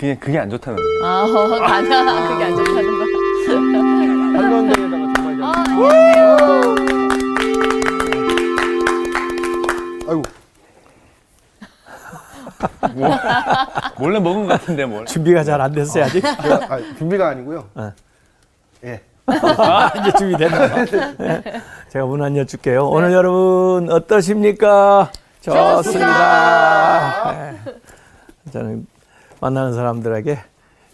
그냥 0.00 0.16
그게 0.18 0.38
안 0.38 0.48
좋다는 0.48 0.76
거예요. 0.76 1.04
아, 1.04 1.22
어, 1.28 1.48
가자. 1.60 2.28
그게 2.28 2.44
안 2.44 2.56
좋다는 2.56 2.98
거. 2.98 3.04
한런데에다가 4.40 5.12
정말 5.14 5.36
잘. 5.36 5.44
어, 5.44 5.52
안녕하세요. 5.60 6.76
아이고. 10.08 10.22
몰래 13.98 14.18
먹은 14.20 14.46
것 14.46 14.48
같은데 14.58 14.86
뭘. 14.86 15.04
준비가 15.06 15.44
잘 15.44 15.60
안 15.60 15.72
됐어요 15.72 16.04
아직. 16.04 16.22
제가, 16.22 16.54
아, 16.74 16.78
준비가 16.96 17.28
아니고요. 17.28 17.68
어. 17.74 17.92
예. 18.84 19.02
아, 19.26 19.92
이제 20.00 20.12
준비됐나요? 20.18 20.84
네. 21.18 21.42
제가 21.90 22.06
문 22.06 22.22
안 22.22 22.36
여쭐게요. 22.38 22.88
오늘 22.88 23.12
여러분 23.12 23.90
어떠십니까? 23.90 25.10
좋습니다. 25.42 27.32
네. 27.32 27.56
저는 28.52 28.86
만나는 29.40 29.72
사람들에게 29.74 30.38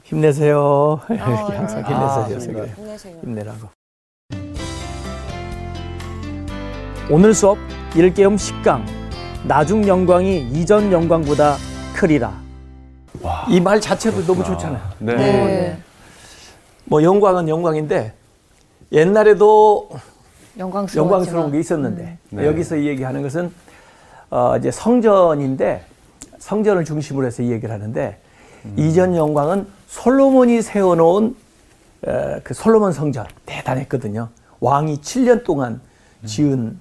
힘내세요. 0.04 1.00
이렇게 1.08 1.22
항상 1.56 1.84
힘내세요. 1.84 2.52
그래요. 2.52 2.96
힘내라고. 3.22 3.68
오늘 7.10 7.34
수업 7.34 7.58
일개음 7.94 8.36
10강 8.36 8.84
나중 9.44 9.86
영광이 9.86 10.50
이전 10.52 10.92
영광보다 10.92 11.56
크리라. 11.94 12.32
이 13.48 13.60
말 13.60 13.80
자체도 13.80 14.24
너무 14.24 14.44
좋잖아요. 14.44 14.80
네. 14.98 15.14
네. 15.16 15.78
뭐 16.84 17.02
영광은 17.02 17.48
영광인데 17.48 18.12
옛날에도. 18.92 19.90
영광스러운 20.58 21.52
게 21.52 21.58
있었는데 21.60 22.18
네. 22.30 22.46
여기서 22.46 22.76
이 22.76 22.86
얘기하는 22.86 23.22
것은 23.22 23.52
어 24.30 24.56
이제 24.56 24.70
성전인데 24.70 25.84
성전을 26.38 26.84
중심으로 26.84 27.26
해서 27.26 27.42
이 27.42 27.50
얘기를 27.52 27.74
하는데 27.74 28.18
이전 28.76 29.16
영광은 29.16 29.66
솔로몬이 29.88 30.62
세워놓은 30.62 31.36
에, 32.06 32.40
그 32.42 32.54
솔로몬 32.54 32.92
성전 32.92 33.26
대단했거든요. 33.46 34.28
왕이 34.60 35.00
7년 35.00 35.44
동안 35.44 35.80
지은 36.24 36.78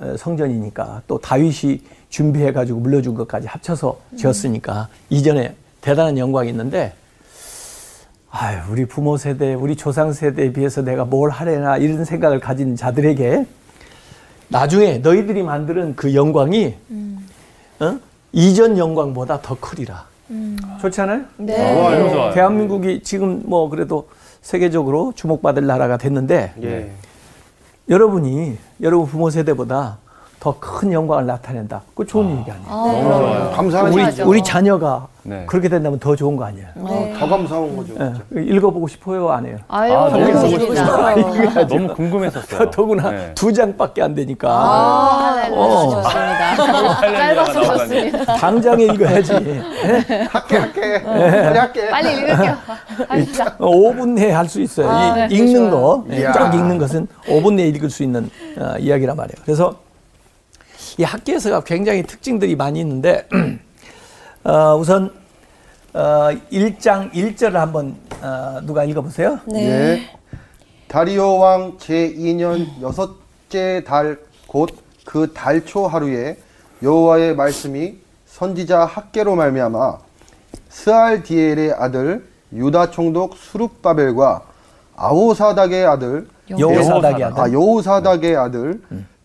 어, 0.00 0.14
성전이니까 0.16 1.02
또 1.06 1.18
다윗이 1.18 1.82
준비해 2.08 2.52
가지고 2.52 2.80
물려준 2.80 3.14
것까지 3.14 3.46
합쳐서 3.46 3.98
지었으니까 4.16 4.88
이전에 5.10 5.54
대단한 5.80 6.18
영광이 6.18 6.48
있는데 6.50 6.94
아유, 8.30 8.58
우리 8.70 8.86
부모 8.86 9.18
세대, 9.18 9.52
우리 9.52 9.76
조상 9.76 10.12
세대에 10.12 10.52
비해서 10.52 10.80
내가 10.80 11.04
뭘 11.04 11.28
하려나 11.28 11.76
이런 11.76 12.04
생각을 12.04 12.40
가진 12.40 12.76
자들에게 12.76 13.46
나중에 14.48 14.98
너희들이 14.98 15.42
만드는 15.42 15.96
그 15.96 16.14
영광이 16.14 16.74
어? 17.80 17.98
이전 18.32 18.78
영광보다 18.78 19.42
더 19.42 19.56
크리라. 19.60 20.06
좋잖아요? 20.80 21.22
네. 21.38 21.74
너무 21.74 22.10
좋아요. 22.10 22.32
대한민국이 22.32 23.02
지금 23.02 23.42
뭐 23.44 23.68
그래도 23.68 24.08
세계적으로 24.40 25.12
주목받을 25.14 25.66
나라가 25.66 25.96
됐는데 25.96 26.54
예. 26.62 26.90
여러분이 27.88 28.56
여러분 28.80 29.06
부모 29.06 29.30
세대보다 29.30 29.98
더 30.42 30.52
큰 30.58 30.92
영광을 30.92 31.24
나타낸다. 31.24 31.82
그 31.94 32.04
좋은 32.04 32.28
얘기 32.40 32.50
아니에요. 32.50 32.68
너무 32.68 33.02
좋아요. 33.04 33.50
감사하는 33.54 33.92
우리 33.92 34.02
거죠. 34.04 34.28
우리 34.28 34.42
자녀가 34.42 35.06
네. 35.22 35.44
그렇게 35.46 35.68
된다면 35.68 36.00
더 36.00 36.16
좋은 36.16 36.36
거 36.36 36.44
아니에요. 36.46 36.66
네. 36.74 37.14
더 37.16 37.28
감사한 37.28 37.76
거죠. 37.76 37.92
예. 37.94 37.96
진짜. 37.96 38.22
읽어보고 38.56 38.88
싶어요, 38.88 39.30
안 39.30 39.46
해요? 39.46 39.56
아유, 39.68 39.92
아, 39.94 40.08
너무 40.08 40.32
너무 40.32 40.40
보고 40.50 40.58
좋습니다. 40.74 41.64
너무 41.68 41.94
궁금했었어요. 41.94 42.70
더구나 42.74 43.10
네. 43.12 43.32
두 43.36 43.52
장밖에 43.52 44.02
안 44.02 44.16
되니까 44.16 44.48
아, 44.50 45.42
네, 45.48 45.54
어. 45.56 45.90
좋습니다. 46.02 46.56
짧아서 47.00 47.52
나오다니. 47.60 47.78
좋습니다. 48.10 48.36
당장에 48.36 48.84
읽어야지. 48.84 49.32
예? 49.34 49.62
할게 50.28 50.56
할게. 50.56 51.02
빨리 51.04 51.58
할게. 51.58 51.88
빨리 51.90 52.12
읽을게요. 52.18 52.56
하시죠. 53.08 53.44
어, 53.58 53.70
5분 53.70 54.08
내에 54.14 54.32
할 54.32 54.48
수 54.48 54.60
있어요. 54.60 54.90
아, 54.90 55.26
이, 55.26 55.28
네, 55.28 55.36
읽는 55.36 55.70
좋아요. 55.70 56.02
거. 56.04 56.32
쫙 56.34 56.52
읽는 56.52 56.78
것은 56.78 57.06
5분 57.28 57.52
내에 57.54 57.68
읽을 57.68 57.88
수 57.90 58.02
있는 58.02 58.28
어, 58.58 58.74
이야기란 58.80 59.16
말이에요. 59.16 59.36
그래서 59.44 59.72
이 60.98 61.02
학계에서가 61.04 61.62
굉장히 61.64 62.02
특징들이 62.02 62.56
많이 62.56 62.80
있는데 62.80 63.26
어, 64.44 64.76
우선 64.76 65.10
어, 65.94 66.30
1장 66.50 67.12
1절을 67.12 67.52
한번 67.52 67.96
어, 68.20 68.60
누가 68.64 68.84
읽어보세요. 68.84 69.40
예. 69.54 70.02
다리오 70.88 71.38
왕 71.38 71.76
제2년 71.78 72.80
여섯째 72.82 73.82
달 73.84 74.16
곧 74.54 74.82
그 75.04 75.32
달초 75.32 75.86
하루에 75.86 76.36
여호와의 76.82 77.34
말씀이 77.34 77.96
선지자 78.26 78.84
학계로 78.84 79.34
말미암아 79.34 79.98
스알디엘의 80.68 81.72
아들 81.72 82.24
유다 82.52 82.90
총독 82.90 83.36
수룹바벨과 83.36 84.42
아호사닥의 84.96 85.86
아들 85.86 86.28
여호사닥의 86.50 87.24
아들. 87.24 87.40
아 87.42 87.50
여호사닥의 87.52 88.36
아들 88.36 88.80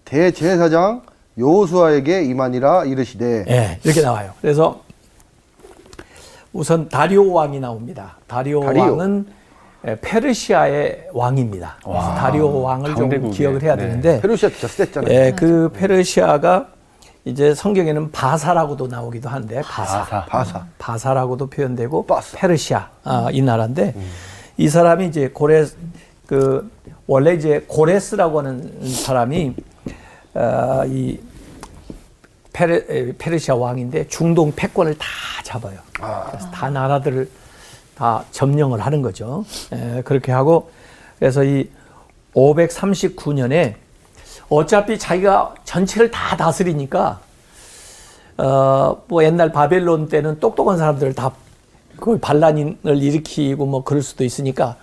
대제사장 0.05 1.01
여호수아에게 1.37 2.23
이만이라 2.23 2.85
이르시되 2.85 3.45
예, 3.47 3.79
이렇게 3.83 4.01
나와요. 4.01 4.31
그래서 4.41 4.81
우선 6.53 6.89
다리오 6.89 7.31
왕이 7.31 7.59
나옵니다. 7.59 8.17
다리오, 8.27 8.61
다리오. 8.61 8.81
왕은 8.83 9.27
예, 9.87 9.97
페르시아의 10.01 11.09
왕입니다. 11.13 11.77
그래서 11.83 12.15
다리오 12.15 12.61
왕을 12.61 12.85
좀 12.95 13.09
강대국이에요. 13.09 13.33
기억을 13.33 13.61
해야 13.61 13.75
네. 13.75 13.83
되는데 13.83 14.21
페르시아 14.21 14.49
진짜 14.49 14.67
셌잖아요. 14.67 15.13
예, 15.13 15.33
그 15.35 15.69
페르시아가 15.73 16.67
이제 17.25 17.53
성경에는 17.53 18.11
바사라고도 18.11 18.87
나오기도 18.87 19.29
한데 19.29 19.61
바사, 19.61 19.99
바사. 20.05 20.25
바사. 20.25 20.65
바사라고도 20.79 21.47
표현되고 21.47 22.05
바사. 22.05 22.37
페르시아 22.37 22.89
아, 23.03 23.27
이 23.31 23.41
나라인데 23.41 23.93
이 24.57 24.67
사람이 24.69 25.07
이제 25.07 25.29
고레 25.29 25.65
그 26.25 26.69
원래 27.05 27.33
이제 27.33 27.63
고레스라고 27.67 28.39
하는 28.39 28.89
사람이 28.89 29.55
어, 30.37 30.83
이 30.85 31.19
페르, 32.53 32.85
에, 32.89 33.13
페르시아 33.17 33.55
왕인데 33.55 34.07
중동 34.07 34.53
패권을 34.55 34.97
다 34.97 35.05
잡아요. 35.43 35.79
그래서 36.29 36.51
다 36.51 36.69
나라들을 36.69 37.29
다 37.95 38.23
점령을 38.31 38.79
하는 38.79 39.01
거죠. 39.01 39.43
에, 39.71 40.01
그렇게 40.03 40.31
하고 40.31 40.69
그래서 41.17 41.43
이 41.43 41.69
539년에 42.35 43.75
어차피 44.49 44.97
자기가 44.99 45.55
전체를 45.65 46.11
다 46.11 46.37
다스리니까 46.37 47.19
어 48.37 48.97
뭐 49.07 49.23
옛날 49.23 49.51
바벨론 49.51 50.09
때는 50.09 50.39
똑똑한 50.39 50.77
사람들을 50.77 51.15
다 51.15 51.31
그걸 51.95 52.19
반란을 52.19 52.77
일으키고 52.85 53.65
뭐 53.65 53.83
그럴 53.83 54.01
수도 54.03 54.23
있으니까 54.23 54.75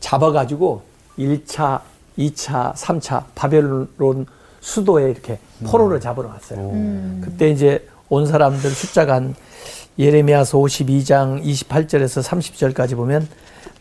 잡아가지고 0.00 0.82
1차, 1.18 1.80
2차, 2.18 2.72
3차 2.74 3.24
바벨론 3.34 4.26
수도에 4.62 5.10
이렇게 5.10 5.38
포로를 5.64 6.00
잡으러 6.00 6.30
갔어요. 6.30 6.70
그때 7.20 7.50
이제 7.50 7.86
온 8.08 8.26
사람들 8.26 8.70
숫자가 8.70 9.16
한 9.16 9.34
예레미야서 9.98 10.56
52장 10.56 11.42
28절에서 11.44 12.22
30절까지 12.22 12.96
보면 12.96 13.28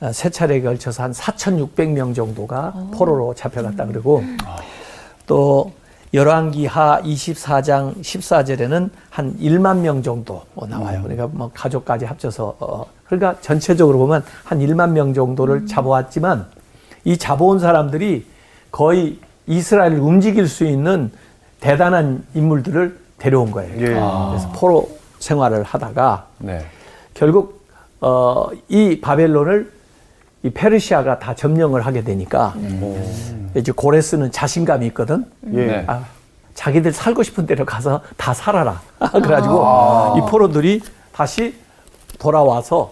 어, 0.01 0.11
세 0.11 0.29
차례에 0.29 0.61
걸쳐서 0.61 1.03
한 1.03 1.11
4,600명 1.13 2.15
정도가 2.15 2.73
포로로 2.93 3.33
잡혀갔다 3.35 3.85
그러고 3.85 4.23
또 5.27 5.71
열왕기하 6.13 7.01
24장 7.03 8.01
14절에는 8.01 8.89
한 9.09 9.37
1만 9.37 9.77
명 9.77 10.03
정도 10.03 10.41
나와요. 10.67 11.01
그러니까 11.03 11.27
뭐 11.27 11.51
가족까지 11.53 12.05
합쳐서 12.05 12.55
어, 12.59 12.85
그러니까 13.05 13.39
전체적으로 13.41 13.97
보면 13.99 14.23
한 14.43 14.59
1만 14.59 14.91
명 14.91 15.13
정도를 15.13 15.67
잡아왔지만 15.67 16.47
이 17.05 17.17
잡아온 17.17 17.59
사람들이 17.59 18.25
거의 18.71 19.19
이스라엘을 19.47 19.99
움직일 19.99 20.47
수 20.47 20.65
있는 20.65 21.11
대단한 21.59 22.23
인물들을 22.33 22.99
데려온 23.17 23.51
거예요. 23.51 23.73
예. 23.75 23.85
그래서 23.85 24.51
포로 24.55 24.89
생활을 25.19 25.63
하다가 25.63 26.27
네. 26.39 26.65
결국 27.13 27.65
어, 27.99 28.47
이 28.67 28.99
바벨론을 28.99 29.71
이 30.43 30.49
페르시아가 30.49 31.19
다 31.19 31.35
점령을 31.35 31.85
하게 31.85 32.03
되니까 32.03 32.55
이제 33.55 33.71
고레스는 33.71 34.31
자신감이 34.31 34.87
있거든. 34.87 35.25
예. 35.53 35.65
네. 35.65 35.83
아, 35.87 36.03
자기들 36.55 36.91
살고 36.91 37.21
싶은 37.23 37.45
데로 37.45 37.63
가서 37.65 38.01
다 38.17 38.33
살아라. 38.33 38.81
그래가지고 39.11 40.15
이 40.17 40.29
포로들이 40.29 40.81
다시 41.11 41.55
돌아와서 42.17 42.91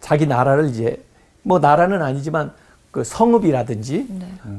자기 0.00 0.26
나라를 0.26 0.68
이제 0.68 1.02
뭐 1.42 1.58
나라는 1.58 2.00
아니지만 2.02 2.52
그 2.92 3.02
성읍이라든지 3.02 4.06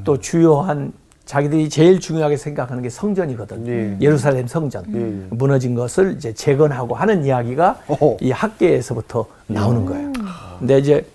또 0.02 0.18
주요한 0.18 0.92
자기들이 1.24 1.70
제일 1.70 2.00
중요하게 2.00 2.36
생각하는 2.36 2.82
게 2.82 2.90
성전이거든. 2.90 3.66
예. 3.68 3.96
예루살렘 4.04 4.46
성전. 4.46 4.84
예. 4.94 5.26
무너진 5.34 5.74
것을 5.74 6.14
이제 6.16 6.34
재건하고 6.34 6.94
하는 6.96 7.24
이야기가 7.24 7.78
어허. 7.86 8.18
이 8.20 8.30
학계에서부터 8.32 9.24
나오는 9.46 9.86
거예요. 9.86 10.12
근데 10.58 10.78
이제 10.78 11.06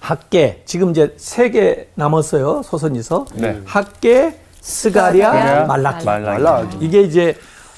학계 0.00 0.62
지금 0.64 0.90
이제 0.92 1.12
세 1.18 1.50
개 1.50 1.88
남았어요 1.96 2.62
소선지서 2.62 3.26
네. 3.34 3.60
학계 3.66 4.38
스가랴 4.60 5.66
말라키 5.66 6.06
말라기. 6.06 6.42
말라기. 6.42 6.76
이게 6.80 7.02
이제 7.02 7.34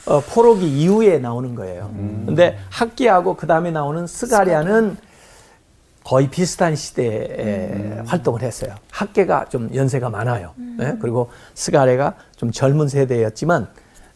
어, 0.07 0.21
포로기 0.21 0.69
이후에 0.83 1.19
나오는 1.19 1.55
거예요. 1.55 1.91
근데 2.27 2.59
학기하고 2.71 3.35
그 3.37 3.47
다음에 3.47 3.71
나오는 3.71 4.07
스가랴는 4.07 4.97
거의 6.05 6.29
비슷한 6.29 6.77
시대에 6.77 8.03
활동을 8.07 8.43
했어요. 8.43 8.75
학계가 8.91 9.47
좀 9.49 9.71
연세가 9.75 10.11
많아요. 10.11 10.53
네? 10.79 10.95
그리고 11.01 11.31
스가랴가 11.55 12.15
좀 12.37 12.53
젊은 12.53 12.89
세대였지만 12.89 13.67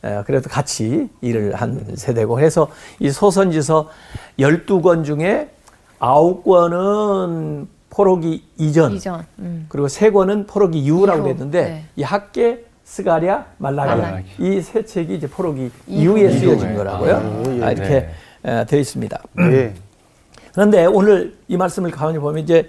에, 0.05 0.23
그래도 0.26 0.49
같이 0.50 1.08
일을 1.23 1.55
한 1.55 1.96
세대고 1.96 2.35
그래서 2.35 2.69
이 3.00 3.11
소선지서 3.11 3.88
12권 4.38 5.05
중에 5.05 5.49
9권은 5.99 7.67
포로기 7.90 8.44
이전, 8.58 8.93
이전. 8.93 9.25
음. 9.38 9.64
그리고 9.69 9.88
세 9.88 10.11
권은 10.11 10.46
포로기 10.46 10.79
이후라고 10.79 11.20
이후, 11.23 11.29
했는데 11.31 11.62
네. 11.62 11.85
이 11.96 12.02
학계 12.02 12.64
스가랴 12.85 13.46
말라기 13.58 14.00
말라기. 14.00 14.26
이 14.38 14.61
세 14.62 14.85
책이 14.85 15.14
이제 15.17 15.26
포로기 15.26 15.70
이후. 15.87 16.19
이후에 16.19 16.38
쓰여진. 16.38 16.76
거라고요. 16.76 17.17
아, 17.17 17.43
예. 17.56 17.62
아, 17.64 17.73
이렇게 17.73 17.88
네. 17.88 18.61
에, 18.61 18.64
되어 18.67 18.79
있습니다. 18.79 19.20
예. 19.52 19.75
그런데 20.58 20.87
오늘 20.87 21.37
이 21.46 21.56
말씀을 21.56 21.93
가만히 21.93 22.19
보면 22.19 22.43
이제 22.43 22.69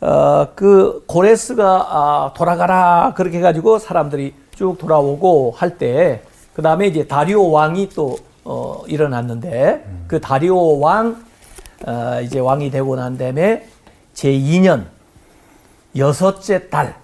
어, 0.00 0.48
그 0.54 1.04
고레스가 1.06 1.64
아, 1.90 2.32
돌아가라 2.34 3.12
그렇게 3.14 3.36
해가지고 3.36 3.78
사람들이 3.78 4.32
쭉 4.56 4.78
돌아오고 4.78 5.52
할 5.54 5.76
때 5.76 6.22
그 6.54 6.62
다음에 6.62 6.86
이제 6.86 7.06
다리오 7.06 7.50
왕이 7.50 7.90
또 7.90 8.16
어, 8.44 8.82
일어났는데 8.86 9.84
그 10.06 10.22
다리오 10.22 10.80
왕 10.80 11.22
어, 11.86 12.18
이제 12.22 12.38
왕이 12.38 12.70
되고 12.70 12.96
난 12.96 13.18
다음에 13.18 13.68
제 14.14 14.32
2년 14.32 14.86
여섯째 15.96 16.70
달. 16.70 16.96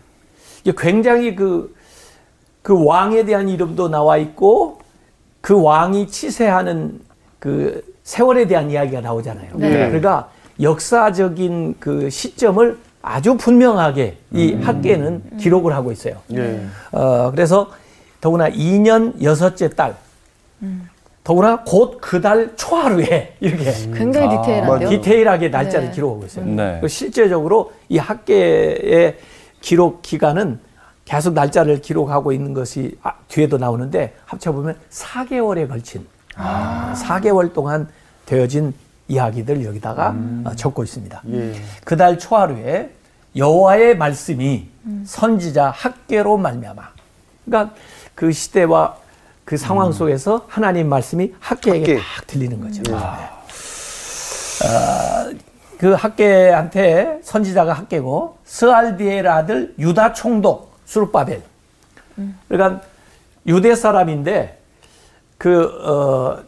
굉장히 0.79 1.37
그 1.37 1.75
그 2.62 2.82
왕에 2.82 3.27
대한 3.27 3.50
이름도 3.50 3.91
나와 3.91 4.17
있고 4.17 4.79
그 5.43 5.61
왕이 5.61 6.09
치세하는 6.09 6.99
그 7.38 7.94
세월에 8.09 8.47
대한 8.47 8.71
이야기가 8.71 9.01
나오잖아요. 9.01 9.49
네. 9.55 9.71
그러니까 9.89 10.29
역사적인 10.61 11.77
그 11.81 12.09
시점을 12.11 12.79
아주 13.03 13.37
분명하게 13.37 14.19
이 14.33 14.55
학계는 14.55 15.39
기록을 15.39 15.75
하고 15.75 15.91
있어요. 15.91 16.17
예. 16.35 16.65
어, 16.93 17.31
그래서 17.31 17.71
더구나 18.21 18.49
2년 18.51 19.21
여섯째 19.23 19.69
달, 19.71 19.97
더구나 21.25 21.62
곧 21.65 21.99
그 22.01 22.21
달 22.21 22.55
초하루에 22.56 23.37
이렇게 23.41 23.73
굉장히 23.95 24.29
아, 24.37 24.43
디테일한데요. 24.43 24.89
디테일하게 24.91 25.49
날짜를 25.49 25.89
네. 25.89 25.95
기록하고 25.95 26.27
있어요. 26.27 26.45
네. 26.47 26.81
실제적으로 26.87 27.73
이 27.89 27.99
학계의 27.99 29.17
기록 29.61 30.03
기간은 30.03 30.61
계속 31.06 31.35
날짜를 31.35 31.81
기록하고 31.83 32.33
있는 32.33 32.55
것이 32.55 32.97
아, 33.03 33.12
뒤에도 33.29 33.59
나오는데 33.59 34.15
합쳐보면 34.27 34.77
4개월에 34.91 35.69
걸친 35.69 36.06
아. 36.36 36.94
4개월 36.96 37.52
동안 37.52 37.88
되어진 38.26 38.75
이야기들 39.08 39.64
여기다가 39.64 40.14
어, 40.44 40.52
적고 40.56 40.82
있습니다. 40.84 41.22
예. 41.32 41.54
그달 41.84 42.19
초하루에 42.19 42.90
여호와의 43.36 43.96
말씀이 43.96 44.69
선지자 45.04 45.70
학계로 45.70 46.36
말미암아. 46.38 46.82
그러니까 47.44 47.75
그 48.14 48.32
시대와 48.32 48.96
그 49.44 49.56
상황 49.56 49.92
속에서 49.92 50.46
하나님 50.48 50.88
말씀이 50.88 51.34
학계에게 51.40 51.96
학계. 51.96 52.02
딱 52.16 52.26
들리는 52.26 52.60
거죠. 52.60 52.82
네. 52.84 52.94
어, 54.64 55.34
그 55.78 55.92
학계한테 55.92 57.20
선지자가 57.22 57.72
학계고 57.75 58.38
스알디엘 58.44 59.26
아들 59.28 59.75
유다 59.78 60.14
총독 60.14 60.78
수르바벨. 60.86 61.42
그러니까 62.48 62.81
유대 63.46 63.75
사람인데 63.75 64.60
그 65.38 65.64
어, 65.84 66.42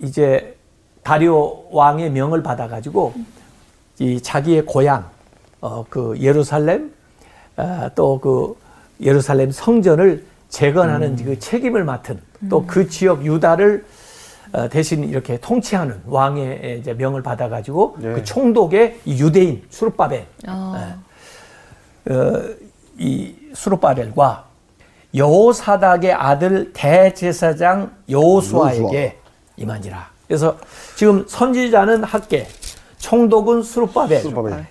이제 0.00 0.56
다리오 1.02 1.64
왕의 1.70 2.10
명을 2.10 2.42
받아가지고 2.42 3.14
이 3.98 4.20
자기의 4.20 4.66
고향 4.66 5.08
어, 5.60 5.84
그 5.88 6.16
예루살렘 6.20 6.92
어, 7.56 7.90
또그 7.94 8.56
예루살렘 9.00 9.50
성전을 9.50 10.24
재건하는 10.48 11.16
그 11.16 11.38
책임을 11.38 11.84
맡은 11.84 12.20
또 12.48 12.64
그 12.66 12.88
지역 12.88 13.24
유다를 13.24 13.84
어, 14.52 14.68
대신 14.68 15.04
이렇게 15.04 15.38
통치하는 15.38 16.00
왕의 16.06 16.78
이제 16.80 16.94
명을 16.94 17.22
받아가지고 17.22 17.96
네. 17.98 18.12
그 18.14 18.24
총독의 18.24 19.00
이 19.04 19.22
유대인 19.22 19.62
수르바벨 19.68 20.26
아, 20.46 20.96
어, 22.08 22.42
이 22.96 23.34
수르바벨과 23.52 24.47
여호사닥의 25.14 26.12
아들 26.12 26.72
대제사장 26.72 27.90
여호수아에게 28.08 29.18
임하니라. 29.56 30.08
그래서 30.26 30.56
지금 30.96 31.24
선지자는 31.26 32.04
학계, 32.04 32.46
총독은 32.98 33.62
수르바벨. 33.62 34.22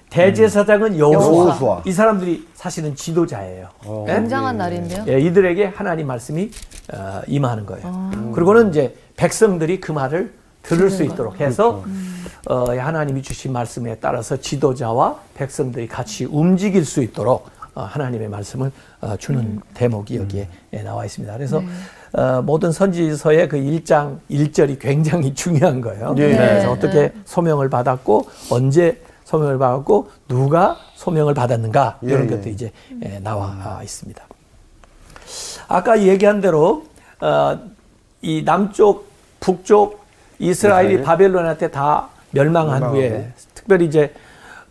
대제사장은 0.10 0.98
여호수아. 1.00 1.45
여호수아. 1.48 1.81
이 1.86 1.92
사람들이 1.92 2.48
사실은 2.54 2.95
지도자예요. 2.95 3.69
어. 3.86 4.06
예? 4.07 4.13
굉장한 4.13 4.57
날인데요. 4.57 5.06
예, 5.07 5.19
이들에게 5.19 5.66
하나님 5.75 6.07
말씀이 6.07 6.51
어, 6.94 7.22
임하는 7.28 7.66
거예요. 7.66 8.31
그리고는 8.34 8.69
이제 8.69 8.95
백성들이 9.16 9.80
그 9.80 9.92
말을 9.92 10.34
들을 10.62 10.89
수 10.92 11.04
있도록 11.04 11.39
해서 11.39 11.84
어, 12.50 12.66
하나님이 12.78 13.22
주신 13.24 13.54
말씀에 13.54 13.95
따라서 13.95 14.38
지도자와 14.38 15.16
백성들이 15.36 15.88
같이 15.88 16.25
움직일 16.25 16.86
수 16.86 17.01
있도록 17.01 17.48
어, 17.48 17.56
하나님의 17.83 18.29
말씀을 18.29 18.71
어, 19.01 19.15
주는 19.18 19.62
대목이 19.74 20.18
여기에 20.18 20.47
예, 20.74 20.81
나와 20.83 21.06
있습니다. 21.06 21.33
그래서 21.35 21.62
어, 22.13 22.41
모든 22.41 22.71
선지서의 22.71 23.50
그 23.50 23.57
1장 23.57 24.19
1절이 24.29 24.79
굉장히 24.79 25.33
중요한 25.35 25.81
거예요. 25.81 26.13
네. 26.15 26.35
그래서 26.35 26.68
네. 26.68 26.71
어떻게 26.71 27.13
소명을 27.25 27.69
받았고 27.69 28.27
언제 28.50 29.01
소명을 29.25 29.57
받았고 29.57 30.09
누가 30.27 30.77
소명을 30.95 31.33
받았는가 31.33 32.00
예, 32.03 32.07
이런 32.07 32.25
예. 32.25 32.35
것도 32.35 32.50
이제 32.50 32.71
예, 33.03 33.19
나와 33.19 33.81
있습니다. 33.83 34.24
아까 35.68 36.01
얘기한 36.01 36.39
대로 36.41 36.85
어, 37.19 37.59
이 38.21 38.44
남쪽, 38.44 39.07
북쪽 39.39 40.06
이스라엘이 40.39 40.89
이스라엘. 40.94 41.03
바벨론한테 41.03 41.71
다 41.71 42.09
멸망한 42.31 42.79
멸망하고. 42.79 42.95
후에 42.97 43.31
특별히 43.53 43.85
이제 43.85 44.13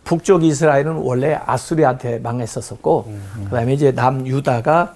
북쪽 0.07 0.45
이스라엘은 0.45 0.95
원래 0.95 1.37
아수리한테 1.45 2.19
망했었었고 2.19 3.11
그다음에 3.43 3.73
이제 3.73 3.91
남 3.91 4.25
유다가 4.25 4.95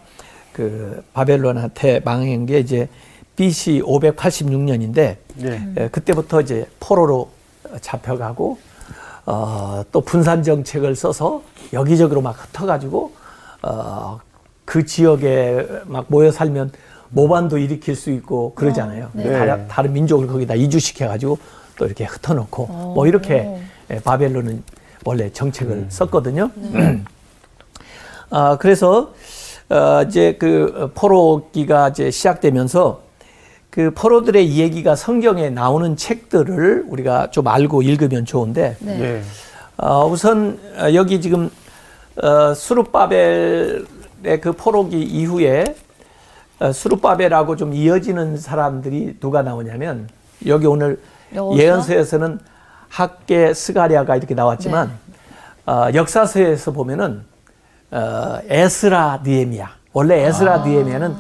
그 0.54 1.04
바벨론한테 1.12 2.00
망한 2.06 2.46
게 2.46 2.60
이제 2.60 2.88
BC 3.36 3.82
586년인데 3.86 5.18
예. 5.44 5.74
예, 5.78 5.88
그때부터 5.90 6.40
이제 6.42 6.66
포로로 6.80 7.30
잡혀가고 7.82 8.58
어, 9.26 9.84
또 9.92 10.00
분산 10.00 10.44
정책을 10.44 10.96
써서 10.96 11.42
여기저기로 11.74 12.22
막 12.22 12.42
흩어가지고 12.42 13.12
어, 13.64 14.20
그 14.64 14.86
지역에 14.86 15.68
막 15.88 16.06
모여 16.08 16.32
살면 16.32 16.72
모반도 17.10 17.58
일으킬 17.58 17.98
수 17.98 18.12
있고 18.12 18.54
그러잖아요. 18.56 19.10
네. 19.12 19.30
다른, 19.30 19.68
다른 19.68 19.92
민족을 19.92 20.28
거기다 20.28 20.56
이주시켜가지고 20.56 21.38
또 21.78 21.86
이렇게 21.86 22.06
흩어놓고 22.06 22.68
뭐 22.68 23.08
이렇게 23.08 23.60
예, 23.90 24.00
바벨론은 24.00 24.64
원래 25.06 25.32
정책을 25.32 25.88
썼거든요. 25.90 26.52
아, 28.30 28.58
그래서 28.60 29.14
어, 29.70 30.04
이제 30.08 30.36
그 30.40 30.92
포로기가 30.94 31.90
이제 31.90 32.12
시작되면서 32.12 33.02
그 33.70 33.92
포로들의 33.96 34.46
이야기가 34.46 34.96
성경에 34.96 35.50
나오는 35.50 35.96
책들을 35.96 36.86
우리가 36.88 37.32
좀 37.32 37.48
알고 37.48 37.82
읽으면 37.82 38.26
좋은데 38.26 38.76
네. 38.80 39.02
예. 39.02 39.22
어, 39.78 40.06
우선 40.06 40.60
어, 40.78 40.94
여기 40.94 41.22
지금 41.22 41.50
어, 42.22 42.54
수르바벨의 42.54 43.86
그 44.42 44.52
포로기 44.52 45.02
이후에 45.02 45.64
어, 46.60 46.72
수르바벨하고 46.72 47.56
좀 47.56 47.74
이어지는 47.74 48.38
사람들이 48.38 49.16
누가 49.20 49.42
나오냐면 49.42 50.10
여기 50.46 50.68
오늘 50.68 51.00
여호수아? 51.34 51.64
예언서에서는 51.64 52.40
학계 52.92 53.54
스가리아가 53.54 54.18
이렇게 54.18 54.36
나왔지만 54.36 54.92
어, 55.66 55.88
역사서에서 55.94 56.72
보면은 56.72 57.24
어, 57.90 58.40
에스라 58.48 59.22
느헤미야 59.24 59.70
원래 59.94 60.26
에스라 60.26 60.58
느헤미야는 60.60 61.16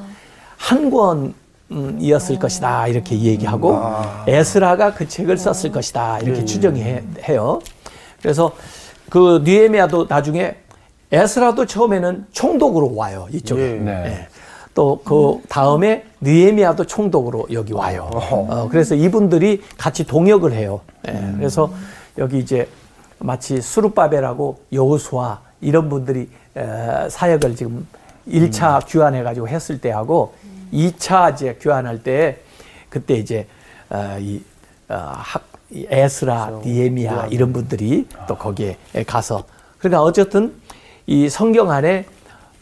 한 0.57 0.91
권이었을 0.91 2.39
것이다 2.39 2.87
이렇게 2.87 3.17
얘기하고 3.17 3.81
에스라가 4.27 4.93
그 4.93 5.07
책을 5.07 5.37
썼을 5.37 5.71
것이다 5.71 6.19
이렇게 6.19 6.45
추정이 6.45 6.83
해, 6.83 7.03
해요. 7.23 7.59
그래서 8.21 8.51
그 9.09 9.41
느헤미야도 9.43 10.07
나중에 10.09 10.55
에스라도 11.11 11.65
처음에는 11.65 12.27
총독으로 12.31 12.95
와요 12.95 13.27
이쪽에. 13.31 13.61
예. 13.61 13.73
네. 13.79 14.27
또 14.73 15.01
그 15.03 15.41
다음에 15.49 16.05
느헤미야도 16.21 16.85
총독으로 16.85 17.47
여기 17.51 17.73
와요. 17.73 18.09
어, 18.13 18.67
그래서 18.71 18.95
이분들이 18.95 19.61
같이 19.77 20.05
동역을 20.05 20.53
해요. 20.53 20.81
예, 21.07 21.33
그래서 21.37 21.71
여기 22.17 22.39
이제 22.39 22.67
마치 23.19 23.61
수르바벨하고 23.61 24.61
여호수아 24.71 25.41
이런 25.61 25.89
분들이 25.89 26.29
에, 26.55 27.09
사역을 27.09 27.55
지금 27.55 27.87
1차 28.27 28.85
귀환해 28.87 29.23
가지고 29.23 29.47
했을 29.47 29.79
때하고 29.81 30.33
2차 30.73 31.33
이제 31.33 31.57
귀환할 31.61 32.03
때 32.03 32.39
그때 32.89 33.15
이제 33.15 33.47
어, 33.89 34.17
이 34.19 34.41
어, 34.89 35.11
학, 35.13 35.43
이 35.71 35.85
에스라, 35.89 36.61
니에미야 36.65 37.27
이런 37.31 37.53
분들이 37.53 38.05
또 38.27 38.35
거기에 38.35 38.77
가서 39.07 39.43
그러니까 39.79 40.03
어쨌든 40.03 40.53
이 41.07 41.29
성경 41.29 41.71
안에 41.71 42.05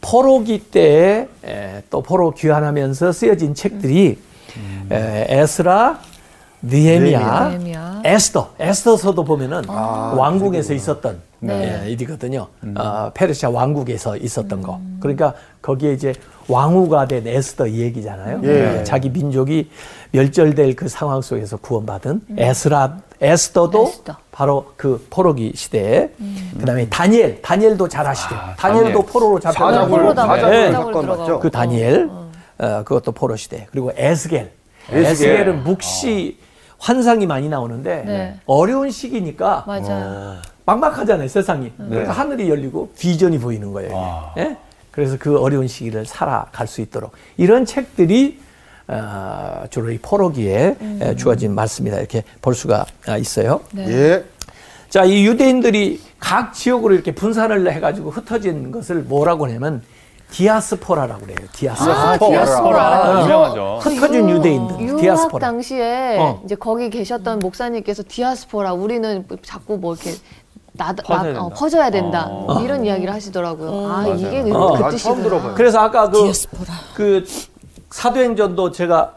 포로기 0.00 0.58
때에 0.70 1.28
에, 1.44 1.82
또 1.90 2.02
포로 2.02 2.30
귀환하면서 2.32 3.12
쓰여진 3.12 3.54
책들이 3.54 4.18
에, 4.90 5.26
에스라, 5.28 5.98
느헤미야. 6.62 8.00
에스더, 8.04 8.54
에스더서도 8.58 9.24
보면은 9.24 9.62
왕궁에서 9.68 10.74
있었던 10.74 11.20
네. 11.42 11.82
예, 11.84 11.90
일이거든요. 11.90 12.48
어, 12.76 13.10
페르시아 13.14 13.48
왕국에서 13.48 14.16
있었던 14.16 14.60
거. 14.62 14.78
그러니까 15.00 15.34
거기에 15.62 15.92
이제 15.94 16.12
왕후가 16.48 17.06
된 17.06 17.26
에스더 17.26 17.66
이 17.66 17.80
얘기잖아요. 17.80 18.40
예. 18.44 18.80
어, 18.80 18.84
자기 18.84 19.08
민족이 19.08 19.70
멸절될 20.12 20.76
그 20.76 20.88
상황 20.88 21.22
속에서 21.22 21.56
구원받은 21.56 22.22
에스라, 22.36 22.98
에스더도 23.22 23.88
에스더. 23.88 24.16
바로 24.40 24.72
그 24.78 25.06
포로기 25.10 25.52
시대에 25.54 26.08
그다음에 26.58 26.88
다니엘, 26.88 27.42
다니엘도 27.42 27.88
잘 27.88 28.06
아시죠. 28.06 28.34
다니엘도 28.56 28.88
다니엘. 28.92 29.06
포로로 29.12 29.38
잡혀가지고 29.38 30.14
네. 30.48 30.70
맞죠? 30.70 31.40
그 31.40 31.50
다니엘 31.50 32.08
어, 32.56 32.82
그것도 32.82 33.12
포로 33.12 33.36
시대 33.36 33.66
그리고 33.70 33.92
에스겔 33.94 34.50
에스겔. 34.90 35.46
은 35.46 35.62
묵시 35.62 36.38
환상이 36.78 37.26
많이 37.26 37.50
나오는데 37.50 38.02
네. 38.06 38.40
어려운 38.46 38.90
시기니까 38.90 39.64
맞아요. 39.66 40.36
막막하잖아요 40.64 41.28
세상이 41.28 41.72
그러니까 41.76 42.12
하늘이 42.12 42.48
열리고 42.48 42.92
비전이 42.98 43.38
보이는 43.40 43.72
거예요 43.72 43.94
와. 43.94 44.34
예? 44.38 44.56
그래서 44.90 45.18
그 45.18 45.38
어려운 45.38 45.68
시기를 45.68 46.06
살아갈 46.06 46.66
수 46.66 46.80
있도록 46.80 47.12
이런 47.36 47.66
책들이 47.66 48.40
어, 48.92 49.64
주로 49.70 49.90
이 49.92 49.98
포로기에 49.98 50.76
에, 51.00 51.16
주어진 51.16 51.54
말씀이다 51.54 51.98
이렇게 51.98 52.24
볼 52.42 52.54
수가 52.54 52.86
아, 53.06 53.16
있어요 53.16 53.60
네. 53.72 53.86
예. 53.88 54.24
자, 54.88 55.04
이 55.04 55.24
유대인들이 55.24 56.00
각 56.18 56.52
지역으로 56.52 56.94
이렇게 56.94 57.14
분산을 57.14 57.70
해가지고 57.72 58.10
흩어진 58.10 58.72
것을 58.72 59.02
뭐라고 59.02 59.46
하냐면 59.46 59.82
디아스포라라고 60.32 61.20
그래요. 61.22 61.36
디아스포라. 61.52 61.96
아, 62.10 62.18
디아스포라. 62.18 62.82
아, 62.82 63.22
유명하죠. 63.22 63.78
흩어진 63.82 64.28
유대인들, 64.30 64.80
유학 64.80 65.00
디아스포라. 65.00 65.46
당시에 65.46 66.18
어. 66.18 66.42
이제 66.44 66.56
거기 66.56 66.90
계셨던 66.90 67.38
목사님께서 67.38 68.02
디아스포라 68.08 68.72
우리는 68.72 69.24
자꾸 69.42 69.76
뭐 69.78 69.94
이렇게 69.94 70.12
나, 70.72 70.92
퍼져야 70.92 71.32
나- 71.34 71.40
어, 71.40 71.48
된다. 71.48 71.54
퍼져야 71.56 71.90
된다 71.90 72.26
어. 72.28 72.60
이런 72.62 72.84
이야기를 72.84 73.12
하시더라고요. 73.14 73.70
아 73.88 74.02
맞아요. 74.02 74.14
이게 74.16 74.42
그, 74.42 74.52
어. 74.56 74.72
그 74.72 74.90
뜻이구나. 74.90 75.22
들어봐요. 75.22 75.54
그래서 75.54 75.78
아까 75.80 76.08
그, 76.10 76.22
디아스포라. 76.24 76.72
그 76.94 77.24
사도행전도 77.90 78.70
제가 78.70 79.14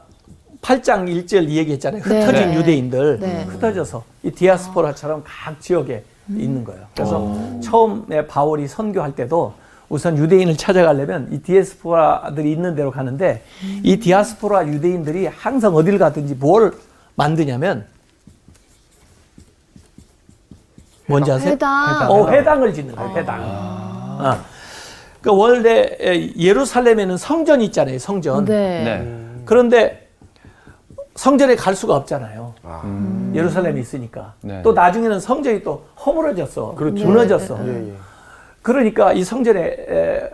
8장 0.62 1.08
1절 1.08 1.50
얘기했잖아요. 1.50 2.02
네. 2.04 2.26
흩어진 2.26 2.52
네. 2.52 2.56
유대인들 2.56 3.20
네. 3.20 3.44
흩어져서 3.44 4.04
이 4.24 4.32
디아스포라처럼 4.32 5.24
각 5.26 5.60
지역에 5.62 6.04
있는 6.30 6.64
거예요. 6.64 6.86
그래서 6.96 7.36
처음에 7.62 8.26
바울이 8.28 8.68
선교할 8.68 9.14
때도 9.16 9.54
우선 9.90 10.18
유대인을 10.18 10.56
찾아가려면 10.58 11.28
이 11.32 11.40
디아스포라들이 11.40 12.52
있는 12.52 12.76
데로 12.76 12.92
가는데 12.92 13.44
이 13.84 14.00
디아스포라 14.00 14.68
유대인들이 14.68 15.28
항상 15.28 15.76
어딜 15.76 15.98
가든지 16.00 16.36
뭘 16.36 16.74
만드냐면 17.16 17.86
뭔지 21.06 21.32
아세요? 21.32 21.52
회당. 21.52 22.10
어, 22.10 22.30
회당을 22.32 22.74
짓는 22.74 22.96
거예요. 22.96 23.18
회당. 23.18 23.42
어. 23.44 24.53
그 25.24 25.32
원래 25.34 25.98
예루살렘에는 26.38 27.16
성전이 27.16 27.64
있잖아요. 27.66 27.98
성전. 27.98 28.44
네. 28.44 28.84
네. 28.84 29.26
그런데 29.46 30.10
성전에 31.16 31.56
갈 31.56 31.76
수가 31.76 31.96
없잖아요. 31.96 32.54
아. 32.64 33.32
예루살렘에 33.34 33.80
있으니까. 33.80 34.34
네. 34.42 34.62
또 34.64 34.74
나중에는 34.74 35.22
성전이 35.22 35.64
또 35.64 35.86
허물어졌어. 36.06 36.76
그렇죠. 36.76 37.06
무너졌어. 37.06 37.58
예, 37.66 37.88
예. 37.90 37.94
그러니까 38.62 39.14
이 39.14 39.24
성전에 39.24 39.62
에, 39.62 40.30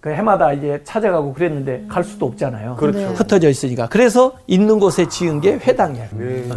그 0.00 0.10
해마다 0.10 0.52
이제 0.52 0.80
찾아가고 0.84 1.32
그랬는데 1.32 1.86
갈 1.88 2.04
수도 2.04 2.26
없잖아요. 2.26 2.76
그렇죠. 2.76 2.98
네. 2.98 3.06
흩어져 3.06 3.48
있으니까. 3.48 3.88
그래서 3.88 4.34
있는 4.46 4.78
곳에 4.78 5.08
지은 5.08 5.40
게 5.40 5.54
회당이에요. 5.54 6.08
예. 6.20 6.48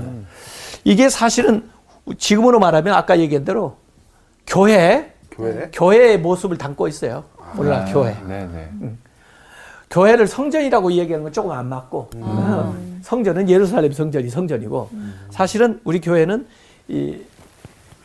이게 0.84 1.08
사실은 1.08 1.70
지금으로 2.18 2.60
말하면 2.60 2.94
아까 2.96 3.18
얘기한 3.20 3.46
대로 3.46 3.78
교회, 4.46 5.14
교회. 5.32 5.70
교회의 5.72 6.20
모습을 6.20 6.58
담고 6.58 6.90
있어요. 6.90 7.24
몰라, 7.56 7.86
교회. 7.86 8.16
네, 8.28 8.48
네. 8.52 8.70
교회를 9.90 10.28
성전이라고 10.28 10.94
얘기하는 10.94 11.24
건 11.24 11.34
조금 11.34 11.52
안 11.52 11.68
맞고 11.68 12.10
어, 12.16 12.76
성전은 13.04 13.50
예루살렘 13.50 13.92
성전이 13.92 14.30
성전이고 14.30 14.90
사실은 15.32 15.82
우리 15.84 16.00
교회는 16.00 16.48
이 16.88 17.18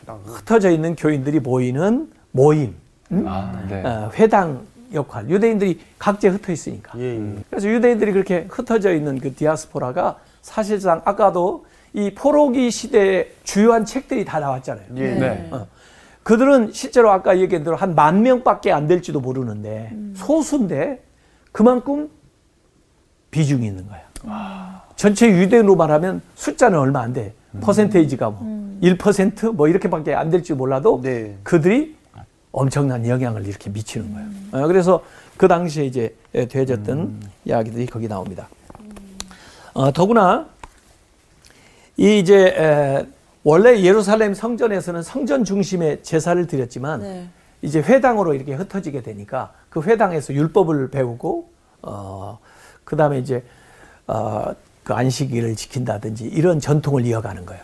흩어져 0.06 0.70
있는 0.70 0.96
교인들이 0.96 1.40
모이는 1.40 2.10
모임, 2.32 2.74
아, 3.24 3.64
네. 3.68 3.82
어, 3.84 4.10
회당 4.14 4.62
역할. 4.92 5.28
유대인들이 5.28 5.80
각지에 5.98 6.30
흩어 6.30 6.52
있으니까. 6.52 6.98
예, 6.98 7.16
예. 7.16 7.36
그래서 7.50 7.68
유대인들이 7.68 8.12
그렇게 8.12 8.46
흩어져 8.48 8.94
있는 8.94 9.18
그 9.18 9.34
디아스포라가 9.34 10.18
사실상 10.42 11.02
아까도 11.04 11.66
이 11.92 12.12
포로기 12.14 12.70
시대에 12.70 13.32
주요한 13.42 13.84
책들이 13.84 14.24
다 14.24 14.38
나왔잖아요. 14.38 14.86
예. 14.96 15.14
네. 15.14 15.48
어. 15.50 15.66
그들은 16.26 16.72
실제로 16.72 17.12
아까 17.12 17.38
얘기한 17.38 17.62
대로 17.62 17.76
한 17.76 17.94
만 17.94 18.22
명밖에 18.22 18.72
안 18.72 18.88
될지도 18.88 19.20
모르는데 19.20 19.92
소수인데 20.16 21.00
그만큼 21.52 22.10
비중이 23.30 23.64
있는 23.64 23.86
거야. 23.86 24.82
전체 24.96 25.28
유대인으로 25.30 25.76
말하면 25.76 26.20
숫자는 26.34 26.76
얼마 26.80 27.00
안 27.02 27.12
돼. 27.12 27.32
퍼센테이지가 27.60 28.30
뭐 28.30 28.40
1%뭐 28.82 29.68
이렇게밖에 29.68 30.14
안 30.14 30.28
될지 30.30 30.52
몰라도 30.52 31.00
네. 31.00 31.36
그들이 31.44 31.94
엄청난 32.50 33.06
영향을 33.06 33.46
이렇게 33.46 33.70
미치는 33.70 34.12
거예요. 34.12 34.28
어, 34.50 34.66
그래서 34.66 35.04
그 35.36 35.46
당시에 35.46 35.84
이제 35.84 36.12
되어졌던 36.32 37.20
이야기들이 37.44 37.86
거기 37.86 38.08
나옵니다. 38.08 38.48
어, 39.74 39.92
더구나 39.92 40.48
이 41.96 42.18
이제 42.18 42.48
에, 42.48 43.06
원래 43.46 43.80
예루살렘 43.80 44.34
성전에서는 44.34 45.04
성전 45.04 45.44
중심의 45.44 46.02
제사를 46.02 46.44
드렸지만 46.48 47.00
네. 47.00 47.28
이제 47.62 47.78
회당으로 47.78 48.34
이렇게 48.34 48.54
흩어지게 48.54 49.02
되니까 49.02 49.52
그 49.70 49.82
회당에서 49.82 50.34
율법을 50.34 50.90
배우고 50.90 51.48
어 51.82 52.40
그다음에 52.82 53.20
이제 53.20 53.44
어그 54.08 54.92
안식일을 54.92 55.54
지킨다든지 55.54 56.24
이런 56.24 56.58
전통을 56.58 57.06
이어가는 57.06 57.46
거예요. 57.46 57.62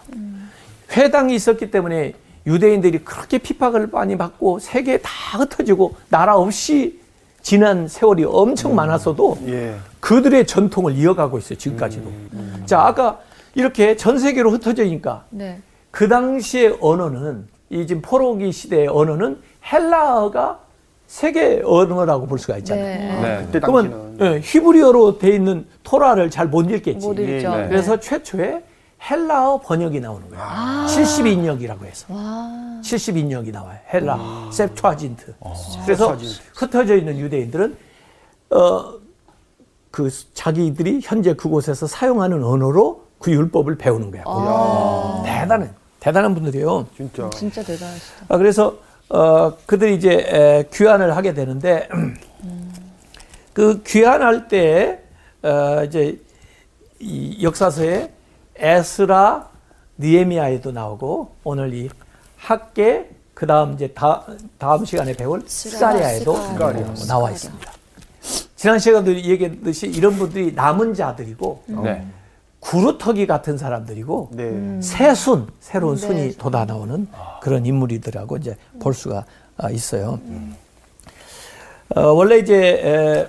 회당이 0.93 1.35
있었기 1.35 1.73
때문에 1.73 2.15
유대인들이 2.47 2.99
그렇게 3.01 3.39
핍박을 3.39 3.89
많이 3.89 4.17
받고 4.17 4.61
세계에 4.61 4.99
다 4.99 5.39
흩어지고 5.39 5.97
나라 6.11 6.37
없이 6.37 7.01
지난 7.41 7.89
세월이 7.89 8.23
엄청 8.23 8.77
많았어도 8.77 9.37
예. 9.49 9.75
그들의 9.99 10.47
전통을 10.47 10.95
이어가고 10.95 11.39
있어요 11.39 11.59
지금까지도. 11.59 12.13
자 12.67 12.83
아까 12.83 13.19
이렇게 13.57 13.97
전 13.97 14.21
세계로 14.21 14.53
흩어지니까 14.53 15.25
네. 15.31 15.61
그 15.93 16.09
당시의 16.09 16.79
언어는 16.81 17.47
이 17.71 17.87
지금 17.87 18.03
포로기 18.03 18.51
시대의 18.51 18.89
언어는 18.89 19.41
헬라어가 19.71 20.59
세계 21.07 21.63
언어라고 21.65 22.27
볼 22.27 22.39
수가 22.39 22.57
있잖아요. 22.59 22.85
네. 22.85 23.21
네. 23.21 23.45
그때 23.47 23.61
그러면 23.61 23.91
당시는 24.17 24.35
예, 24.37 24.41
히브리어로 24.43 25.19
돼 25.19 25.35
있는 25.35 25.67
토라를 25.85 26.31
잘 26.31 26.49
못 26.49 26.71
읽겠지. 26.71 27.07
못 27.07 27.19
읽죠. 27.19 27.55
네. 27.55 27.69
그래서 27.69 28.01
최초에 28.01 28.65
헬라어 29.11 29.61
번역이 29.61 30.01
나오는 30.01 30.29
거예요. 30.31 30.43
아. 30.43 30.87
72인역이라고 30.89 31.85
해서. 31.85 32.07
와. 32.09 32.81
72인역이 32.83 33.53
나와요. 33.53 33.79
헬라, 33.93 34.49
셉투아진트. 34.51 35.35
어. 35.41 35.53
그래서. 35.85 36.17
흩어져 36.55 36.97
있는 36.97 37.19
유대인들은 37.19 37.77
어, 38.51 38.95
그 39.91 40.09
자기들이 40.33 41.01
현재 41.03 41.35
그곳에서 41.35 41.87
사용하는 41.87 42.43
언어로 42.43 43.05
그 43.19 43.31
율법을 43.33 43.77
배우는 43.77 44.11
거야. 44.11 44.23
아. 44.27 45.23
대단한 45.27 45.75
대단한 46.03 46.35
분들이에요. 46.35 46.89
진짜. 46.97 47.31
진짜 47.31 47.63
대단하시다. 47.63 48.27
아, 48.29 48.37
그래서 48.37 48.77
어, 49.09 49.57
그들이 49.67 49.95
이제 49.95 50.11
에, 50.11 50.69
귀환을 50.73 51.17
하게 51.17 51.33
되는데 51.33 51.89
그 53.55 53.85
귀환할 53.87 54.49
때 54.49 55.01
어, 55.43 55.85
이제 55.85 56.21
이 56.99 57.45
역사서에 57.45 58.13
에스라 58.57 59.49
니에미아에도 59.99 60.73
나오고 60.73 61.37
오늘 61.45 61.73
이 61.73 61.89
학계 62.37 63.09
그 63.33 63.47
다음 63.47 63.75
이제 63.75 63.87
다, 63.89 64.27
다음 64.59 64.85
시간에 64.85 65.13
배울 65.13 65.45
스가리아에도. 65.47 66.33
나와 67.07 67.31
있습니다. 67.31 67.73
지난 68.57 68.79
시간도 68.81 69.15
얘기했듯이 69.15 69.87
이런 69.87 70.17
분들이 70.17 70.53
남은 70.53 70.95
자들이고 70.95 71.63
네. 71.85 72.05
구루터기 72.63 73.27
같은 73.27 73.59
사람들이고 73.59 74.31
네. 74.33 74.81
새순 74.81 75.49
새로운 75.61 75.97
네. 75.97 76.01
순이 76.01 76.33
돋아 76.39 76.65
나오는 76.65 77.09
그런 77.43 77.67
인물이더라고 77.67 78.37
이제 78.37 78.57
볼 78.81 78.95
수가 78.95 79.25
아, 79.59 79.69
있어요. 79.71 80.21
어, 81.95 82.01
원래 82.13 82.39
이제 82.39 82.57
에, 82.57 83.29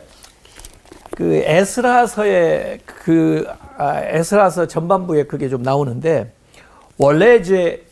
그 1.11 1.33
에스라서의 1.33 2.79
그 2.85 3.45
아, 3.77 4.01
에스라서 4.01 4.67
전반부에 4.67 5.23
그게 5.25 5.49
좀 5.49 5.63
나오는데 5.63 6.31
원래 6.97 7.35
이제 7.35 7.85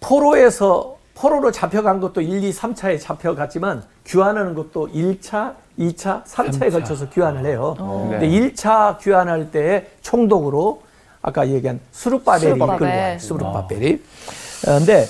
포로에서 0.00 0.96
포로로 1.14 1.52
잡혀간 1.52 2.00
것도 2.00 2.20
1, 2.20 2.42
2, 2.44 2.52
3차에 2.52 3.00
잡혀갔지만 3.00 3.84
귀환하는 4.06 4.54
것도 4.54 4.88
1차, 4.88 5.54
2차, 5.78 6.24
3차에 6.24 6.72
걸쳐서 6.72 7.08
귀환을 7.10 7.46
해요. 7.46 7.76
네. 8.10 8.18
근데 8.18 8.28
1차 8.28 8.98
귀환할 9.00 9.50
때 9.50 9.86
총독으로 10.02 10.82
아까 11.22 11.48
얘기한 11.48 11.80
수르바벨이 11.92 12.52
수르바벨. 12.52 12.74
이끌고 12.76 12.84
와요. 12.84 13.18
수르바벨이. 13.18 13.92
어, 14.66 14.78
근데 14.78 15.06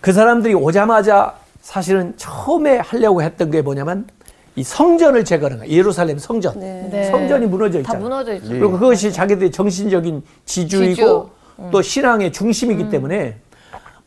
그 0.00 0.12
사람들이 0.12 0.54
오자마자 0.54 1.34
사실은 1.62 2.14
처음에 2.16 2.78
하려고 2.78 3.22
했던 3.22 3.50
게 3.50 3.62
뭐냐면 3.62 4.06
이 4.56 4.64
성전을 4.64 5.24
재건하는 5.24 5.64
거예요. 5.64 5.78
예루살렘 5.78 6.18
성전. 6.18 6.58
네. 6.58 7.08
성전이 7.10 7.46
무너져 7.46 7.74
다 7.74 7.80
있잖아요. 7.80 8.02
무너져 8.02 8.34
있죠. 8.34 8.48
그리고 8.48 8.72
그것이 8.72 9.12
자기들의 9.12 9.52
정신적인 9.52 10.22
지주이고 10.44 10.94
지주. 10.94 11.70
또 11.70 11.82
신앙의 11.82 12.32
중심이기 12.32 12.84
음. 12.84 12.90
때문에 12.90 13.36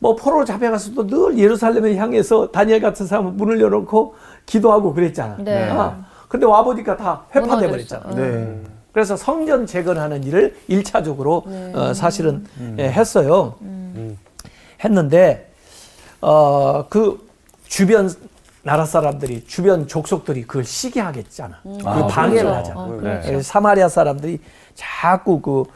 뭐 0.04 0.14
포로로 0.14 0.44
잡혀가서도 0.44 1.06
늘 1.06 1.38
예루살렘을 1.38 1.96
향해서 1.96 2.50
다니엘 2.52 2.82
같은 2.82 3.06
사람은 3.06 3.38
문을 3.38 3.58
열어놓고 3.58 4.14
기도하고 4.44 4.92
그랬잖아. 4.92 5.36
네. 5.38 5.70
아, 5.70 6.04
근데 6.28 6.44
와보니까 6.44 6.98
다 6.98 7.24
회파돼. 7.34 7.70
버렸잖아. 7.70 8.14
네. 8.14 8.60
그래서 8.92 9.16
성전 9.16 9.64
재건하는 9.64 10.22
일을 10.24 10.58
일차적으로 10.68 11.44
네. 11.46 11.72
어, 11.74 11.94
사실은 11.94 12.44
음. 12.58 12.76
예, 12.78 12.90
했어요. 12.90 13.54
했는데 14.84 15.50
어, 16.20 16.84
그 16.90 17.26
주변 17.66 18.10
나라 18.62 18.84
사람들이 18.84 19.46
주변 19.46 19.88
족속들이 19.88 20.42
그걸 20.42 20.64
시기하겠잖아. 20.64 21.60
그 21.62 21.78
아, 21.86 22.06
방해를 22.08 22.42
그렇죠. 22.42 22.58
하잖아. 22.58 22.80
어, 22.80 22.88
네. 22.88 22.98
그렇죠. 22.98 23.26
그래서 23.28 23.42
사마리아 23.42 23.88
사람들이 23.88 24.38
자꾸 24.74 25.40
그, 25.40 25.62
그, 25.62 25.70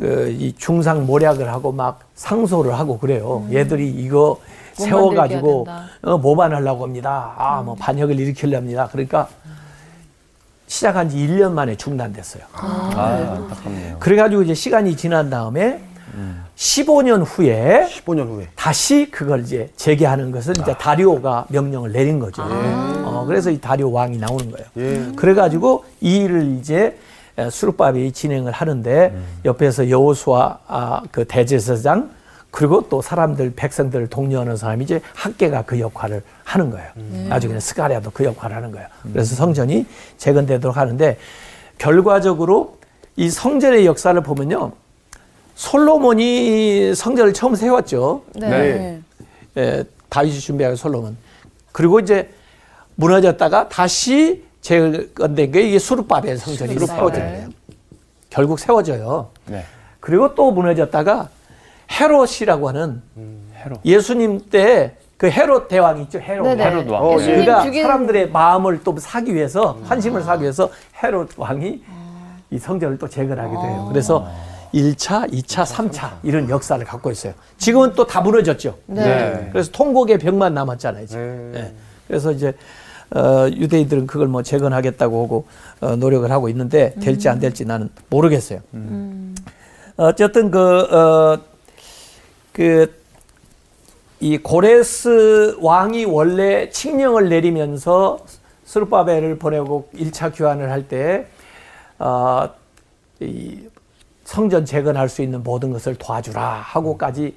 이 0.00 0.54
중상 0.56 1.06
모략을 1.06 1.48
하고 1.52 1.72
막 1.72 2.00
상소를 2.14 2.78
하고 2.78 2.98
그래요. 2.98 3.46
얘들이 3.52 3.90
이거 3.90 4.38
못 4.78 4.84
세워가지고 4.84 5.66
어, 6.02 6.18
모반하려고 6.18 6.84
합니다. 6.84 7.34
아, 7.36 7.62
뭐 7.62 7.74
반역을 7.74 8.18
일으키려 8.18 8.58
합니다. 8.58 8.88
그러니까 8.92 9.28
시작한 10.68 11.08
지 11.08 11.16
1년 11.16 11.52
만에 11.52 11.74
중단됐어요. 11.76 12.44
아, 12.52 13.36
안타깝네요. 13.38 13.96
그래가지고 13.98 14.42
이제 14.42 14.54
시간이 14.54 14.96
지난 14.96 15.30
다음에 15.30 15.80
15년 16.56 17.24
후에 17.26 17.88
15년 17.88 18.28
후에. 18.28 18.48
다시 18.54 19.08
그걸 19.10 19.40
이제 19.40 19.70
재개하는 19.76 20.30
것은 20.30 20.54
이제 20.60 20.74
다리오가 20.74 21.46
명령을 21.48 21.92
내린 21.92 22.18
거죠. 22.18 22.42
어, 22.42 23.24
그래서 23.26 23.50
이 23.50 23.60
다리오 23.60 23.90
왕이 23.92 24.18
나오는 24.18 24.50
거예요. 24.50 24.66
예. 24.76 25.12
그래가지고 25.16 25.84
이 26.00 26.18
일을 26.18 26.58
이제 26.58 26.98
수르밥이 27.50 28.12
진행을 28.12 28.52
하는데 28.52 29.14
옆에서 29.44 29.88
여호수아 29.90 30.58
아, 30.66 31.02
그 31.10 31.24
대제사장 31.24 32.10
그리고 32.50 32.88
또 32.88 33.02
사람들 33.02 33.52
백성들을 33.54 34.08
독려하는 34.08 34.56
사람이 34.56 34.84
이제 34.84 35.00
학계가 35.14 35.62
그 35.62 35.78
역할을 35.78 36.22
하는 36.44 36.70
거예요. 36.70 36.88
나중에는 37.28 37.60
스가랴도 37.60 38.10
그 38.12 38.24
역할을 38.24 38.56
하는 38.56 38.72
거예요. 38.72 38.88
그래서 39.12 39.34
성전이 39.36 39.86
재건되도록 40.16 40.76
하는데 40.76 41.18
결과적으로 41.76 42.78
이 43.16 43.30
성전의 43.30 43.86
역사를 43.86 44.20
보면요. 44.20 44.72
솔로몬이 45.54 46.94
성전을 46.94 47.34
처음 47.34 47.54
세웠죠. 47.54 48.22
네. 48.34 48.48
네. 48.48 49.02
예, 49.56 49.84
다윗이 50.08 50.38
준비한 50.38 50.76
솔로몬. 50.76 51.16
그리고 51.72 52.00
이제 52.00 52.30
무너졌다가 52.94 53.68
다시 53.68 54.44
재건된 54.60 55.52
게 55.52 55.62
이게 55.62 55.78
수르바벨 55.78 56.36
성전이. 56.38 56.78
세워진 56.78 57.20
거예요. 57.22 57.48
결국 58.30 58.58
세워져요. 58.58 59.30
네. 59.46 59.64
그리고 60.00 60.34
또 60.34 60.50
무너졌다가 60.50 61.28
헤롯이라고 61.90 62.68
하는 62.68 63.02
해로. 63.56 63.76
예수님 63.84 64.48
때 64.50 64.94
그 65.18 65.28
헤롯 65.28 65.66
대왕 65.66 66.00
있죠. 66.02 66.20
헤롯. 66.20 66.46
네네. 66.46 66.64
헤롯 66.64 66.88
왕. 66.88 67.02
어, 67.02 67.14
예수님 67.18 67.44
그가 67.44 67.62
죽인 67.64 67.82
사람들의 67.82 68.30
마음을 68.30 68.84
또 68.84 68.96
사기 68.98 69.34
위해서 69.34 69.76
환심을 69.84 70.22
사기 70.22 70.42
위해서 70.42 70.70
헤롯 71.02 71.30
왕이 71.36 71.82
이 72.52 72.58
성전을 72.58 72.98
또 72.98 73.08
재건하게 73.08 73.50
돼요. 73.50 73.86
그래서 73.90 74.28
1차, 74.72 75.28
2차, 75.32 75.64
3차 75.66 76.10
이런 76.22 76.48
역사를 76.48 76.82
갖고 76.84 77.10
있어요. 77.10 77.32
지금은 77.56 77.94
또 77.94 78.06
다 78.06 78.20
무너졌죠. 78.20 78.76
네. 78.86 79.02
네. 79.04 79.48
그래서 79.50 79.72
통곡의 79.72 80.18
벽만 80.18 80.54
남았잖아요. 80.54 81.06
지금. 81.06 81.50
네. 81.52 81.60
예. 81.62 81.72
그래서 82.06 82.30
이제 82.30 82.52
어, 83.14 83.48
유대인들은 83.50 84.06
그걸 84.06 84.28
뭐 84.28 84.42
재건하겠다고 84.42 85.24
하고 85.24 85.46
어, 85.80 85.96
노력을 85.96 86.30
하고 86.30 86.48
있는데 86.48 86.94
될지 87.00 87.28
안 87.28 87.38
될지 87.38 87.64
나는 87.64 87.88
모르겠어요. 88.10 88.60
어쨌든 89.96 90.50
그, 90.50 90.60
어, 90.60 91.38
그, 92.52 92.94
이 94.20 94.36
고레스 94.38 95.56
왕이 95.60 96.04
원래 96.04 96.68
칙령을 96.70 97.28
내리면서 97.28 98.18
스루바벨을 98.64 99.38
보내고 99.38 99.88
1차 99.94 100.32
교환을 100.36 100.70
할 100.70 100.88
때, 100.88 101.26
어, 101.98 102.48
이 103.20 103.60
성전 104.24 104.64
재건할 104.66 105.08
수 105.08 105.22
있는 105.22 105.42
모든 105.42 105.72
것을 105.72 105.94
도와주라 105.94 106.60
하고까지 106.60 107.34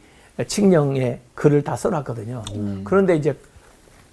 칙령에 0.47 1.19
글을 1.35 1.63
다 1.63 1.75
써놨거든요. 1.75 2.43
그런데 2.83 3.15
이제 3.15 3.33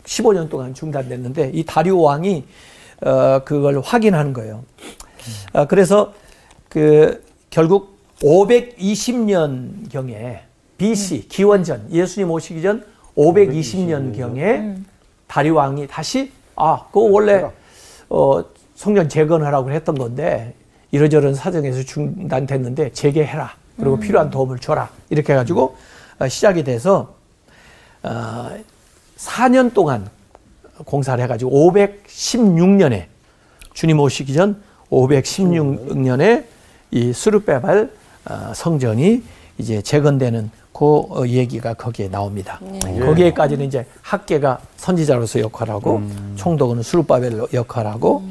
15년 0.08 0.48
동안 0.48 0.74
중단됐는데 0.74 1.52
이 1.54 1.64
다리오 1.64 2.00
왕이 2.00 2.44
어, 3.02 3.40
그걸 3.44 3.80
확인하는 3.80 4.32
거예요. 4.32 4.64
어, 5.52 5.66
그래서 5.66 6.12
그 6.68 7.22
결국 7.50 7.98
520년 8.22 9.90
경에 9.90 10.42
BC 10.78 11.28
기원전 11.28 11.88
예수님 11.92 12.30
오시기 12.30 12.62
전 12.62 12.84
520년 13.16 14.16
경에 14.16 14.74
다리 15.26 15.50
왕이 15.50 15.86
다시 15.86 16.32
아 16.56 16.84
그거 16.86 17.00
원래 17.00 17.44
어 18.08 18.44
성전 18.74 19.08
재건하라고 19.08 19.70
했던 19.70 19.96
건데 19.96 20.54
이러저런 20.90 21.34
사정에서 21.34 21.82
중단됐는데 21.82 22.92
재개해라. 22.92 23.54
그리고 23.76 24.00
필요한 24.00 24.30
도움을 24.30 24.58
줘라. 24.58 24.90
이렇게 25.10 25.32
해가지고 25.32 25.76
어, 26.18 26.28
시작이 26.28 26.64
돼서 26.64 27.14
어, 28.02 28.50
4년 29.18 29.74
동안 29.74 30.08
공사를 30.84 31.22
해가지고 31.22 31.72
516년에 31.72 33.06
주님 33.74 34.00
오시기 34.00 34.32
전 34.32 34.62
516년에 34.90 36.44
이 36.92 37.12
수르베발 37.12 37.90
어, 38.30 38.52
성전이 38.54 39.22
이제 39.58 39.82
재건되는 39.82 40.50
그 40.72 40.84
어, 40.84 41.26
얘기가 41.26 41.74
거기에 41.74 42.08
나옵니다. 42.08 42.60
거기에까지는 42.82 43.66
이제 43.66 43.86
학계가 44.02 44.60
선지자로서 44.76 45.40
역할하고 45.40 46.02
총독은 46.36 46.82
수르바벨 46.82 47.42
역할하고 47.52 48.22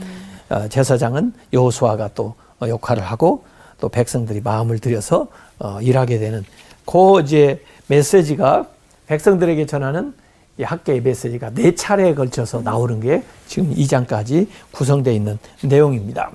어, 0.49 0.67
제사장은 0.69 1.33
여호수아가 1.51 2.11
또 2.15 2.35
어, 2.61 2.67
역할을 2.67 3.03
하고 3.03 3.43
또 3.79 3.89
백성들이 3.89 4.41
마음을 4.41 4.79
들여서 4.79 5.27
어, 5.59 5.81
일하게 5.81 6.19
되는 6.19 6.43
그 6.85 7.19
이제 7.21 7.61
메시지가 7.87 8.65
백성들에게 9.07 9.65
전하는 9.65 10.13
이 10.13 10.26
학계의 10.63 11.01
메시지가 11.01 11.51
네 11.51 11.75
차례에 11.75 12.13
걸쳐서 12.15 12.61
나오는 12.61 12.99
게 12.99 13.23
지금 13.47 13.73
2장까지 13.73 14.47
구성되어 14.71 15.13
있는 15.13 15.37
내용입니다. 15.63 16.31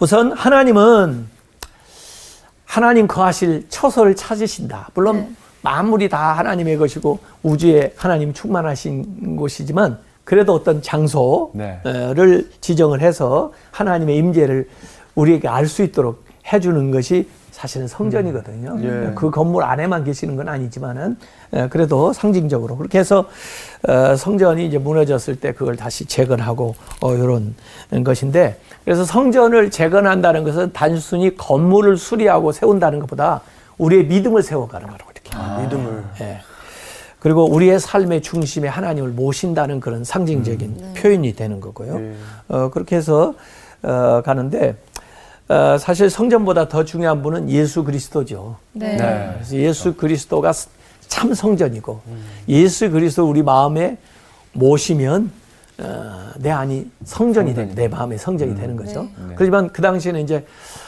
우선 0.00 0.32
하나님은 0.32 1.26
하나님 2.64 3.06
거하실 3.06 3.66
처소를 3.68 4.16
찾으신다. 4.16 4.90
물론 4.94 5.36
만물이 5.62 6.08
다 6.08 6.32
하나님의 6.32 6.76
것이고 6.76 7.18
우주에 7.42 7.94
하나님 7.96 8.32
충만하신 8.32 9.36
곳이지만 9.36 9.98
그래도 10.24 10.54
어떤 10.54 10.82
장소를 10.82 12.50
지정을 12.60 13.00
해서 13.00 13.52
하나님의 13.70 14.16
임재를 14.16 14.68
우리에게 15.14 15.48
알 15.48 15.66
수 15.68 15.82
있도록 15.82 16.24
해주는 16.52 16.90
것이 16.90 17.28
사실은 17.64 17.88
성전이거든요. 17.88 18.76
예. 18.82 19.12
그 19.14 19.30
건물 19.30 19.62
안에만 19.64 20.04
계시는 20.04 20.36
건 20.36 20.48
아니지만은 20.48 21.16
에, 21.54 21.68
그래도 21.68 22.12
상징적으로 22.12 22.76
그렇게 22.76 22.98
해서 22.98 23.26
어, 23.88 24.14
성전이 24.16 24.66
이제 24.66 24.76
무너졌을 24.76 25.40
때 25.40 25.52
그걸 25.52 25.74
다시 25.74 26.04
재건하고 26.04 26.74
어, 27.00 27.14
이런 27.14 27.54
것인데 28.04 28.60
그래서 28.84 29.04
성전을 29.04 29.70
재건한다는 29.70 30.44
것은 30.44 30.72
단순히 30.74 31.34
건물을 31.38 31.96
수리하고 31.96 32.52
세운다는 32.52 33.00
것보다 33.00 33.40
우리의 33.78 34.06
믿음을 34.08 34.42
세워가는 34.42 34.86
거라고 34.86 35.10
이렇게. 35.10 35.62
믿음을. 35.62 36.04
예. 36.20 36.40
그리고 37.18 37.50
우리의 37.50 37.80
삶의 37.80 38.20
중심에 38.20 38.68
하나님을 38.68 39.08
모신다는 39.12 39.80
그런 39.80 40.04
상징적인 40.04 40.92
표현이 40.98 41.34
되는 41.34 41.60
거고요. 41.60 41.98
예. 41.98 42.14
어, 42.48 42.68
그렇게 42.68 42.96
해서 42.96 43.34
어, 43.82 44.20
가는데 44.22 44.76
어, 45.48 45.76
사실 45.78 46.08
성전보다 46.08 46.68
더 46.68 46.84
중요한 46.84 47.22
분은 47.22 47.50
예수 47.50 47.84
그리스도죠. 47.84 48.56
네. 48.72 48.96
네. 48.96 49.30
그래서 49.34 49.56
예수 49.56 49.94
그리스도가 49.94 50.52
참 51.08 51.34
성전이고 51.34 52.00
예수 52.48 52.90
그리스도 52.90 53.28
우리 53.28 53.42
마음에 53.42 53.98
모시면 54.52 55.30
어, 55.78 56.30
내 56.38 56.50
안이 56.50 56.90
성전이 57.04 57.54
되는 57.54 57.74
내 57.74 57.88
마음의 57.88 58.18
성전이 58.18 58.54
되는 58.54 58.76
거죠. 58.76 59.02
네. 59.28 59.34
그렇지만 59.34 59.70
그 59.70 59.82
당시에는 59.82 60.20
이제 60.20 60.46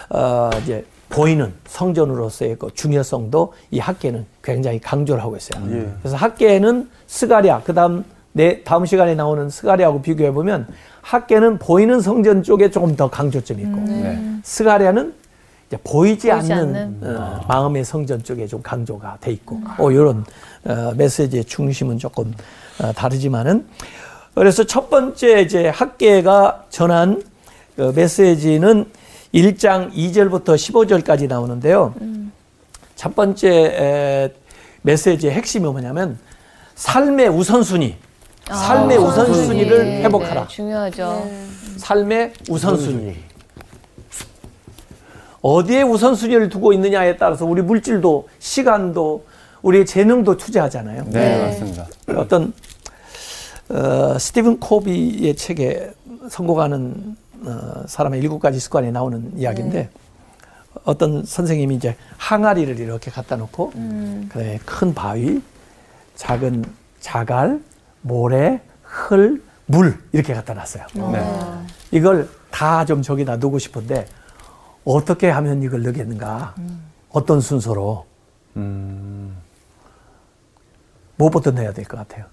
어, 0.09 0.49
이제 0.63 0.85
보이는 1.09 1.53
성전으로서의 1.67 2.57
그 2.59 2.69
중요성도 2.73 3.53
이 3.71 3.79
학계는 3.79 4.27
굉장히 4.43 4.81
강조를 4.81 5.23
하고 5.23 5.37
있어요. 5.37 5.63
예. 5.71 5.89
그래서 6.01 6.17
학계는 6.17 6.91
스가랴 7.07 7.63
그다음 7.63 8.05
내 8.37 8.63
다음 8.65 8.85
시간에 8.85 9.15
나오는 9.15 9.49
스가랴하고 9.49 10.03
비교해 10.03 10.31
보면 10.31 10.67
학계는 11.01 11.59
보이는 11.59 12.03
성전 12.03 12.43
쪽에 12.43 12.71
조금 12.71 12.95
더 12.95 13.09
강조점이 13.09 13.63
있고 13.63 13.77
네. 13.87 14.23
스가랴는 14.43 15.15
이제 15.69 15.79
보이지, 15.83 16.29
보이지 16.29 16.53
않는, 16.53 16.77
않는. 16.77 17.17
어, 17.17 17.41
마음의 17.49 17.87
성전 17.87 18.23
쪽에 18.23 18.47
좀 18.47 18.61
강조가 18.61 19.17
돼 19.23 19.33
있고 19.33 19.63
어, 19.79 19.91
이런 19.91 20.27
어, 20.65 20.93
메시지의 20.95 21.47
중심은 21.47 21.97
조금 21.97 22.35
어, 22.79 22.93
다르지만은 22.93 23.67
그래서 24.35 24.65
첫 24.65 24.91
번째 24.91 25.41
이제 25.41 25.69
학계가 25.69 26.67
전한 26.69 27.23
그 27.75 27.91
메시지는 27.97 28.85
1장 29.33 29.91
2절부터 29.95 30.57
15절까지 30.57 31.27
나오는데요. 31.27 31.95
첫 32.97 33.17
번째 33.17 33.49
에, 33.49 34.33
메시지의 34.83 35.33
핵심이 35.33 35.65
뭐냐면 35.65 36.19
삶의 36.75 37.29
우선순위, 37.29 37.97
삶의 38.49 38.99
우선순위를 38.99 39.85
네, 39.85 40.03
회복하라. 40.05 40.43
네, 40.43 40.49
중요하죠. 40.49 41.29
삶의 41.79 42.33
우선순위. 42.49 43.17
어디에 45.43 45.83
우선순위를 45.83 46.49
두고 46.49 46.73
있느냐에 46.73 47.17
따라서 47.17 47.45
우리 47.45 47.63
물질도 47.63 48.29
시간도 48.39 49.27
우리의 49.63 49.87
재능도 49.87 50.37
투자하잖아요. 50.37 51.05
네, 51.07 51.11
네. 51.11 51.43
맞습니다. 51.45 51.87
어떤 52.17 52.53
어, 53.69 54.17
스티븐 54.19 54.61
코비의 54.61 55.35
책에 55.35 55.91
성공하는 56.31 57.17
어, 57.45 57.83
사람의 57.87 58.21
일곱 58.21 58.39
가지 58.39 58.61
습관에 58.61 58.91
나오는 58.93 59.33
이야기인데 59.37 59.91
어떤 60.85 61.25
선생님이 61.25 61.75
이제 61.75 61.97
항아리를 62.17 62.79
이렇게 62.79 63.11
갖다 63.11 63.35
놓고 63.37 63.71
그다음에 64.29 64.59
큰 64.65 64.95
바위, 64.95 65.43
작은 66.15 66.65
자갈, 67.01 67.61
모래, 68.17 68.61
흘, 68.85 69.43
물 69.67 69.99
이렇게 70.13 70.33
갖다 70.35 70.55
놨어요. 70.55 70.87
네. 70.95 71.63
이걸 71.91 72.29
다 72.51 72.85
좀 72.85 73.03
저기다 73.03 73.39
두고 73.39 73.59
싶은데 73.59 74.07
어떻게 74.85 75.29
하면 75.29 75.63
이걸 75.63 75.83
넣겠는가? 75.83 76.55
어떤 77.11 77.41
순서로 77.41 78.07
음, 78.57 79.37
무엇부터 81.17 81.51
넣어야 81.51 81.73
될 81.73 81.85
것 81.85 81.97
같아요? 81.97 82.27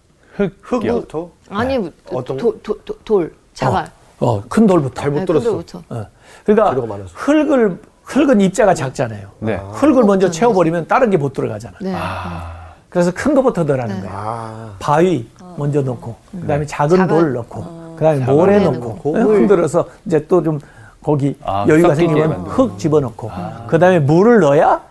흙이요. 0.61 0.93
흙부터 0.93 1.29
아니 1.49 1.91
어떤 2.11 2.37
도, 2.37 2.59
도, 2.61 2.79
도, 2.83 2.97
돌, 3.03 3.35
자갈. 3.53 3.89
어, 4.19 4.35
어, 4.37 4.43
큰 4.47 4.67
돌부터. 4.67 5.01
잘못 5.01 5.19
네, 5.19 5.25
들었어. 5.25 5.45
돌부터. 5.51 5.83
어. 5.89 6.05
그러니까. 6.45 6.95
흙을 7.15 7.79
흙은 8.03 8.41
입자가 8.41 8.73
작잖아요. 8.75 9.31
네. 9.39 9.55
흙을 9.55 10.03
먼저 10.03 10.29
채워버리면 10.29 10.87
다른 10.87 11.09
게 11.09 11.17
못 11.17 11.33
들어가잖아. 11.33 11.77
네. 11.81 11.93
아, 11.95 12.73
그래서 12.89 13.11
큰 13.13 13.33
거부터 13.33 13.63
넣으라는 13.63 13.95
네. 14.01 14.07
거야. 14.07 14.11
아 14.13 14.75
바위 14.79 15.29
먼저 15.57 15.81
넣고, 15.81 16.15
그다음에 16.41 16.65
작은 16.65 16.97
작은- 16.97 17.07
돌 17.09 17.33
넣고, 17.33 17.95
그다음에 17.97 18.25
모래 18.25 18.59
넣고, 18.59 19.13
네, 19.17 19.21
흔들어서 19.21 19.85
이제 20.05 20.25
또 20.27 20.41
좀 20.43 20.59
거기 21.03 21.37
아, 21.43 21.65
여유가 21.67 21.95
생기면. 21.95 22.31
흙 22.47 22.77
집어넣고, 22.79 23.29
그다음에 23.67 23.99
물을 23.99 24.39
넣어야. 24.39 24.81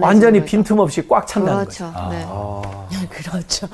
완전히 0.00 0.42
빈틈없이 0.42 1.06
꽉 1.06 1.26
찬다는 1.26 1.64
그렇죠. 1.64 1.92
거죠. 1.92 2.08
네. 2.08 2.24
아, 2.26 2.62
그렇죠. 3.12 3.66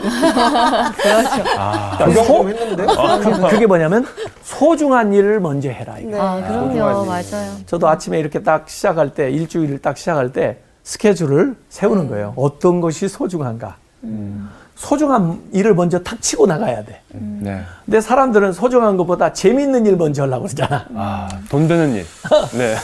아, 1.56 1.94
그러니까 1.96 2.04
구경 2.06 2.24
소- 2.24 2.36
좀 2.38 2.48
했는데 2.48 2.86
그- 2.86 3.48
그게 3.50 3.66
뭐냐면 3.66 4.04
소중한 4.42 5.12
일을 5.12 5.38
먼저 5.38 5.68
해라. 5.68 5.98
이거. 6.00 6.20
아, 6.20 6.40
그럼요. 6.44 7.04
맞아요. 7.04 7.52
저도 7.66 7.88
아침에 7.88 8.18
이렇게 8.18 8.42
딱 8.42 8.68
시작할 8.68 9.14
때 9.14 9.30
일주일을 9.30 9.78
딱 9.78 9.96
시작할 9.96 10.32
때 10.32 10.58
스케줄을 10.82 11.54
세우는 11.68 12.08
거예요. 12.08 12.32
어떤 12.34 12.80
것이 12.80 13.06
소중한가. 13.08 13.76
소중한 14.82 15.40
일을 15.52 15.76
먼저 15.76 16.00
탁 16.00 16.20
치고 16.20 16.44
나가야 16.46 16.84
돼. 16.84 17.00
네. 17.12 17.62
근데 17.84 18.00
사람들은 18.00 18.52
소중한 18.52 18.96
것보다 18.96 19.32
재밌는 19.32 19.86
일 19.86 19.96
먼저 19.96 20.22
하려고 20.22 20.42
그러잖아. 20.46 20.86
아, 20.96 21.28
돈 21.48 21.68
되는 21.68 21.94
일. 21.94 22.04
네. 22.58 22.74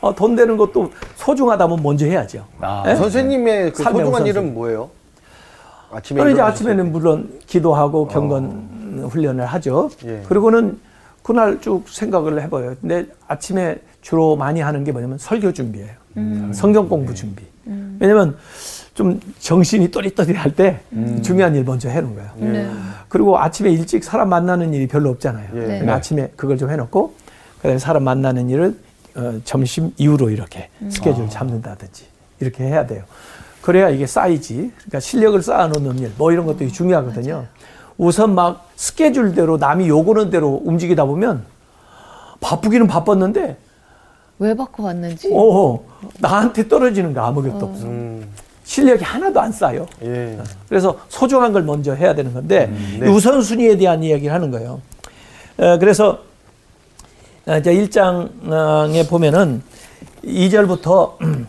어, 0.00 0.14
돈 0.14 0.36
되는 0.36 0.56
것도 0.56 0.92
소중하다면 1.16 1.82
먼저 1.82 2.06
해야죠. 2.06 2.46
아, 2.60 2.84
네? 2.86 2.94
선생님의 2.94 3.72
그 3.72 3.82
소중한 3.82 4.06
우선순위. 4.06 4.30
일은 4.30 4.54
뭐예요? 4.54 4.90
아침에 5.90 6.30
이제 6.30 6.40
아침에는 6.40 6.92
물론 6.92 7.40
기도하고 7.48 8.06
경건 8.06 9.08
훈련을 9.10 9.44
하죠. 9.44 9.90
예. 10.04 10.22
그리고는 10.28 10.78
그날 11.24 11.60
쭉 11.60 11.82
생각을 11.88 12.40
해봐요. 12.42 12.76
근데 12.80 13.06
아침에 13.26 13.78
주로 14.02 14.36
많이 14.36 14.60
하는 14.60 14.84
게 14.84 14.92
뭐냐면 14.92 15.18
설교 15.18 15.52
준비예요. 15.52 15.90
성경 16.52 16.88
공부 16.88 17.12
준비. 17.12 17.42
왜냐면 17.98 18.36
좀 18.94 19.20
정신이 19.40 19.90
또릿또릿할 19.90 20.54
때 20.54 20.80
중요한 21.22 21.54
일 21.56 21.64
먼저 21.64 21.88
해놓은 21.88 22.14
거예요. 22.14 22.30
네. 22.36 22.70
그리고 23.08 23.38
아침에 23.38 23.70
일찍 23.70 24.04
사람 24.04 24.28
만나는 24.28 24.72
일이 24.72 24.86
별로 24.86 25.10
없잖아요. 25.10 25.48
예. 25.54 25.80
네. 25.80 25.90
아침에 25.90 26.30
그걸 26.36 26.56
좀 26.56 26.70
해놓고 26.70 27.14
그다음에 27.56 27.78
사람 27.78 28.04
만나는 28.04 28.48
일을 28.50 28.76
어, 29.16 29.40
점심 29.44 29.92
이후로 29.96 30.30
이렇게 30.30 30.70
스케줄 30.88 31.28
잡는다든지 31.28 32.04
이렇게 32.40 32.64
해야 32.64 32.86
돼요. 32.86 33.04
그래야 33.62 33.88
이게 33.88 34.06
쌓이지. 34.06 34.72
그러니까 34.76 35.00
실력을 35.00 35.40
쌓아놓는 35.42 35.98
일, 35.98 36.12
뭐 36.16 36.32
이런 36.32 36.46
것들이 36.46 36.72
중요하거든요. 36.72 37.46
우선 37.96 38.34
막 38.34 38.70
스케줄대로 38.76 39.56
남이 39.56 39.88
요구는 39.88 40.30
대로 40.30 40.60
움직이다 40.64 41.04
보면 41.04 41.44
바쁘기는 42.40 42.86
바빴는데 42.86 43.56
왜 44.40 44.54
바꿔 44.54 44.84
왔는지. 44.84 45.30
어, 45.32 45.84
나한테 46.18 46.68
떨어지는 46.68 47.14
거 47.14 47.22
아무것도 47.22 47.66
없어. 47.66 47.86
음, 47.86 48.28
실력이 48.64 49.04
하나도 49.04 49.40
안 49.40 49.52
쌓여. 49.52 49.86
예. 50.02 50.38
그래서 50.68 50.98
소중한 51.08 51.52
걸 51.52 51.62
먼저 51.62 51.94
해야 51.94 52.14
되는 52.14 52.32
건데 52.32 52.66
네. 52.98 53.06
이 53.06 53.08
우선순위에 53.08 53.76
대한 53.76 54.02
이야기를 54.02 54.32
하는 54.34 54.50
거예요. 54.50 54.80
어, 55.58 55.78
그래서 55.78 56.20
어, 57.46 57.56
이제 57.58 57.72
1장에 57.74 59.08
보면은 59.08 59.62
2절부터 60.24 61.12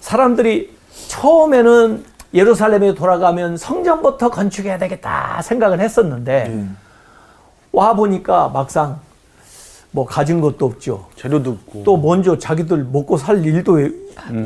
사람들이 0.00 0.74
처음에는 1.08 2.04
예루살렘에 2.34 2.94
돌아가면 2.94 3.56
성전부터 3.56 4.30
건축해야 4.30 4.78
되겠다 4.78 5.40
생각을 5.42 5.80
했었는데 5.80 6.66
와 7.72 7.94
보니까 7.94 8.48
막상 8.48 9.00
뭐 9.90 10.04
가진 10.04 10.40
것도 10.40 10.66
없죠. 10.66 11.06
재료도 11.16 11.50
없고 11.52 11.82
또 11.84 11.96
먼저 11.96 12.36
자기들 12.38 12.84
먹고 12.92 13.16
살 13.16 13.44
일도 13.44 13.72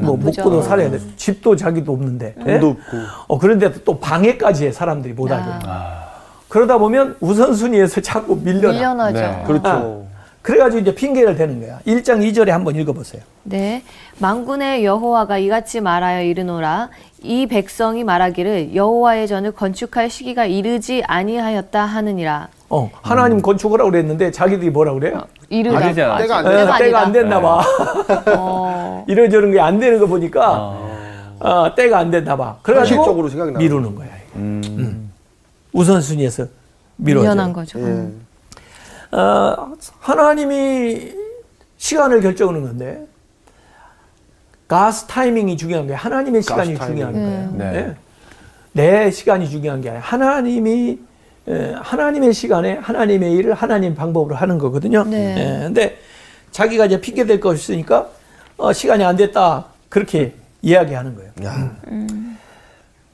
뭐 0.01 0.17
바쁘죠. 0.17 0.43
먹고도 0.43 0.63
살아야 0.63 0.91
돼. 0.91 0.99
집도 1.17 1.57
자기도 1.57 1.93
없는데. 1.93 2.35
예? 2.47 2.59
돈도 2.61 2.69
없고 2.71 2.97
어 3.29 3.39
그런데 3.39 3.73
또 3.85 3.99
방해까지 3.99 4.67
해 4.67 4.73
사람들이 4.73 5.15
못 5.15 5.31
하게. 5.31 5.43
아. 5.67 6.11
그러다 6.49 6.79
보면 6.79 7.17
우선순위에서 7.21 8.01
자꾸 8.03 8.37
밀려나. 8.37 8.73
밀려나죠. 8.73 9.19
네. 9.19 9.45
그렇죠. 9.47 10.07
그래가지고 10.43 10.81
이제 10.81 10.95
핑계를 10.95 11.37
대는 11.37 11.61
거야. 11.61 11.79
1장 11.87 12.19
2절에 12.21 12.49
한번 12.49 12.75
읽어보세요. 12.77 13.23
네. 13.45 13.83
만군의 14.19 14.85
여호와가 14.85 15.39
이같이 15.39 15.81
말하여 15.81 16.23
이르노라. 16.23 16.91
이 17.23 17.47
백성이 17.47 18.03
말하기를 18.03 18.75
여호와의 18.75 19.29
전을 19.29 19.53
건축할 19.53 20.11
시기가 20.11 20.45
이르지 20.47 21.05
아니하였다 21.07 21.85
하느니라. 21.85 22.49
어 22.75 22.91
하나님 23.03 23.43
건축하라고 23.43 23.91
그랬는데 23.91 24.31
자기들이 24.31 24.71
뭐라 24.71 24.95
그래요? 24.95 25.21
이르다. 25.51 25.77
아니지 25.77 26.01
않았죠. 26.01 26.23
때가 26.23 26.37
안 26.39 26.47
에, 26.47 26.51
되나? 26.57 26.79
때가 26.79 27.01
안. 27.01 27.13
됐나 27.13 27.41
봐. 27.43 27.63
어. 28.39 29.05
이러저런 29.09 29.53
게 29.53 29.61
안 29.61 29.79
되는 29.79 29.99
거 29.99 30.07
보니까 30.07 30.43
아, 31.39 31.49
어, 31.51 31.75
때가 31.75 31.99
안 31.99 32.11
됐나 32.11 32.35
봐. 32.35 32.57
그래가지고 32.63 33.29
미루는 33.59 33.95
거야. 33.95 34.09
음. 34.37 35.13
우선순위에서 35.75 36.47
미뤄져. 36.97 37.53
거죠. 37.53 37.79
예. 37.79 39.17
어, 39.19 39.73
하나님이 40.01 41.13
시간을 41.77 42.23
결정하는 42.23 42.63
건데 42.63 43.07
가스 44.67 45.05
타이밍이 45.07 45.59
중요한 45.59 45.87
거예요. 45.87 45.99
하나님의 45.99 46.41
시간이 46.41 46.75
타이밍. 46.75 46.97
중요한 46.97 47.13
거예요. 47.13 47.51
네. 47.53 47.77
예. 47.77 47.97
내 48.73 49.11
시간이 49.11 49.51
중요한 49.51 49.83
게 49.83 49.91
아니라 49.91 50.03
하나님이 50.03 50.99
예, 50.99 51.12
하나님의 51.47 52.33
시간에 52.33 52.75
하나님의 52.75 53.33
일을 53.33 53.55
하나님 53.55 53.95
방법으로 53.95 54.35
하는 54.35 54.59
거거든요. 54.59 55.05
네. 55.05 55.35
예, 55.37 55.65
근데 55.65 55.99
자기가 56.53 56.87
이제 56.87 57.01
핑계 57.01 57.27
댈거 57.27 57.55
있으니까 57.55 58.09
어, 58.57 58.73
시간이 58.73 59.03
안 59.05 59.17
됐다 59.17 59.67
그렇게 59.89 60.35
이야기하는 60.63 61.17
거예요. 61.17 61.31
야, 61.45 61.77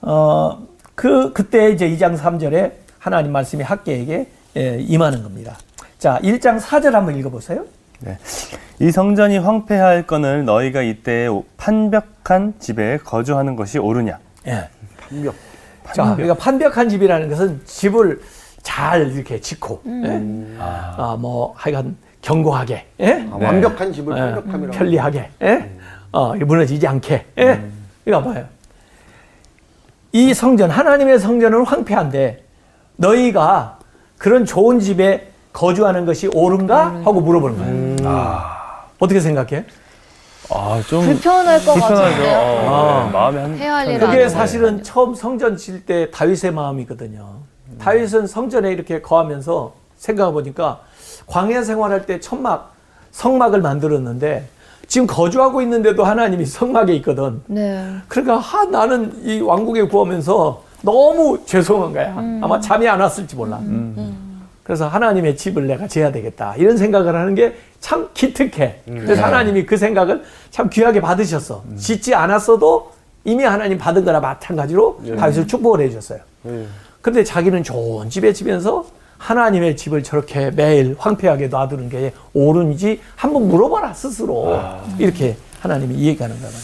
어, 0.03 0.67
그, 0.95 1.33
그때 1.33 1.71
이제 1.71 1.89
2장 1.89 2.19
3절에 2.19 2.73
하나님 2.99 3.33
말씀이 3.33 3.63
학계에게 3.63 4.29
예, 4.57 4.79
임하는 4.81 5.23
겁니다. 5.23 5.57
자, 5.99 6.19
1장 6.23 6.61
4절 6.61 6.91
한번 6.93 7.17
읽어보세요. 7.17 7.65
네. 8.01 8.19
이 8.81 8.91
성전이 8.91 9.39
황폐할 9.39 10.07
건을 10.07 10.45
너희가 10.45 10.83
이때 10.83 11.29
판벽한 11.57 12.55
집에 12.61 12.99
거주하는 12.99 13.57
것이 13.57 13.79
옳으냐? 13.79 14.19
예. 14.47 14.69
판벽. 15.01 15.35
자, 15.95 16.15
그러니까 16.15 16.35
판벽한 16.35 16.89
집이라는 16.89 17.29
것은 17.29 17.61
집을 17.65 18.21
잘 18.63 19.11
이렇게 19.13 19.41
짓고, 19.41 19.83
예? 19.87 20.23
아, 20.59 21.17
뭐 21.19 21.55
하여간 21.57 21.97
견고하게, 22.23 22.87
예? 23.01 23.27
아, 23.31 23.37
완벽한 23.37 23.93
집을 23.93 24.17
예, 24.17 24.21
완벽함이라고. 24.21 24.77
편리하게, 24.79 25.31
예? 25.43 25.71
어, 26.13 26.35
무너지지 26.35 26.87
않게, 26.87 27.27
예? 27.39 27.63
이거 28.05 28.23
봐요. 28.23 28.45
이 30.13 30.35
성전, 30.35 30.71
하나님의 30.71 31.19
성전은 31.19 31.65
황폐한데 31.65 32.45
너희가 32.97 33.79
그런 34.17 34.45
좋은 34.45 34.81
집에 34.81 35.31
거주하는 35.53 36.07
것이 36.07 36.29
옳은가? 36.29 36.87
하고 37.05 37.21
물어보는 37.21 37.97
거예요. 37.99 38.37
어떻게 38.99 39.21
생각해? 39.21 39.65
아, 40.51 40.83
좀 40.89 41.03
불편할 41.05 41.59
것 41.65 41.73
불편하죠. 41.75 41.95
같은데요. 42.03 42.39
어, 42.39 43.03
네. 43.07 43.13
마음에 43.13 43.41
한 43.43 43.55
해야 43.57 43.75
할일 43.77 44.01
그게. 44.01 44.29
사실은 44.29 44.83
처음 44.83 45.15
성전 45.15 45.57
질 45.57 45.85
때 45.85 46.11
다윗의 46.11 46.53
마음이거든요. 46.53 47.27
다윗은 47.79 48.27
성전에 48.27 48.73
이렇게 48.73 49.01
거하면서 49.03 49.75
생각해 49.99 50.33
보니까 50.33 50.81
광야 51.27 51.63
생활할 51.63 52.07
때 52.07 52.19
천막, 52.21 52.73
성막을 53.13 53.61
만들었는데 53.61 54.47
지금 54.87 55.07
거주하고 55.07 55.61
있는데도 55.63 56.03
하나님이 56.05 56.47
성막에 56.47 56.95
있거든. 56.97 57.43
네. 57.47 57.95
그러니까 58.09 58.39
하, 58.39 58.65
나는 58.65 59.13
이 59.25 59.41
왕국에 59.41 59.83
구하면서 59.83 60.63
너무 60.83 61.45
죄송한 61.45 61.93
거야. 61.93 62.15
아마 62.43 62.59
잠이 62.61 62.89
안 62.89 63.01
왔을지 63.01 63.37
몰라. 63.37 63.61
그래서 64.63 64.87
하나님의 64.89 65.37
집을 65.37 65.67
내가 65.67 65.87
지어야 65.87 66.11
되겠다. 66.13 66.55
이런 66.57 66.77
생각을 66.77 67.15
하는 67.15 67.35
게 67.35 67.57
참 67.81 68.09
기특해. 68.15 68.81
그래서 68.87 69.23
하나님이 69.23 69.65
그 69.67 69.77
생각을 69.77 70.25
참 70.51 70.69
귀하게 70.71 71.01
받으셨어. 71.01 71.63
짓지 71.77 72.15
않았어도 72.15 72.93
이미 73.25 73.45
하나님 73.45 73.79
받은 73.79 74.05
거나 74.05 74.21
마찬가지로 74.21 75.01
다윗을 75.17 75.47
축복을 75.47 75.81
해줬어요. 75.83 76.21
예. 76.47 76.67
근데 77.03 77.23
자기는 77.25 77.63
좋은 77.63 78.11
집에 78.11 78.33
지면서 78.33 78.87
하나님의 79.19 79.77
집을 79.77 80.03
저렇게 80.03 80.51
매일 80.51 80.97
황폐하게 80.99 81.49
놔두는 81.49 81.89
게 81.89 82.13
옳은지 82.35 83.01
한번 83.17 83.49
물어봐라 83.49 83.93
스스로 83.95 84.59
이렇게 84.99 85.37
하나님이 85.61 85.95
이해가는 85.97 86.37
거예요. 86.37 86.55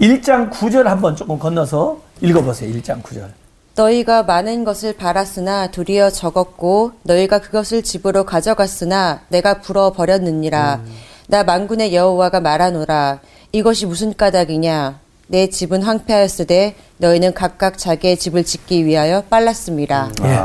1장 0.00 0.50
9절 0.50 0.84
한번 0.84 1.16
조금 1.16 1.38
건너서 1.38 2.00
읽어보세요. 2.20 2.72
1장 2.74 3.02
9절. 3.02 3.28
너희가 3.76 4.22
많은 4.22 4.64
것을 4.64 4.96
바랐으나 4.96 5.66
도리어 5.68 6.10
적었고 6.10 6.92
너희가 7.02 7.40
그것을 7.40 7.82
집으로 7.82 8.24
가져갔으나 8.24 9.20
내가 9.28 9.60
불어 9.60 9.92
버렸느니라 9.92 10.80
나 11.26 11.42
만군의 11.42 11.94
여호와가 11.94 12.40
말하노라 12.40 13.18
이것이 13.50 13.86
무슨 13.86 14.14
까닭이냐 14.16 15.00
내 15.26 15.48
집은 15.48 15.82
황폐하였으되 15.82 16.76
너희는 16.98 17.34
각각 17.34 17.78
자기의 17.78 18.16
집을 18.18 18.44
짓기 18.44 18.84
위하여 18.84 19.22
빨랐습니다. 19.22 20.10
예. 20.22 20.38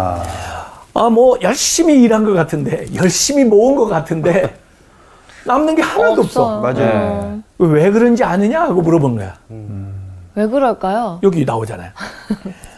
아, 0.93 1.09
뭐, 1.09 1.37
열심히 1.41 2.01
일한 2.01 2.23
것 2.25 2.33
같은데, 2.33 2.85
열심히 2.95 3.43
모은 3.43 3.75
것 3.75 3.87
같은데, 3.87 4.57
남는 5.45 5.75
게 5.75 5.81
하나도 5.81 6.21
없어. 6.21 6.61
맞아요. 6.61 7.39
왜 7.57 7.91
그런지 7.91 8.23
아느냐? 8.23 8.61
하고 8.61 8.81
물어본 8.81 9.17
거야. 9.17 9.37
왜 10.35 10.47
그럴까요? 10.47 11.19
여기 11.23 11.43
나오잖아요. 11.45 11.91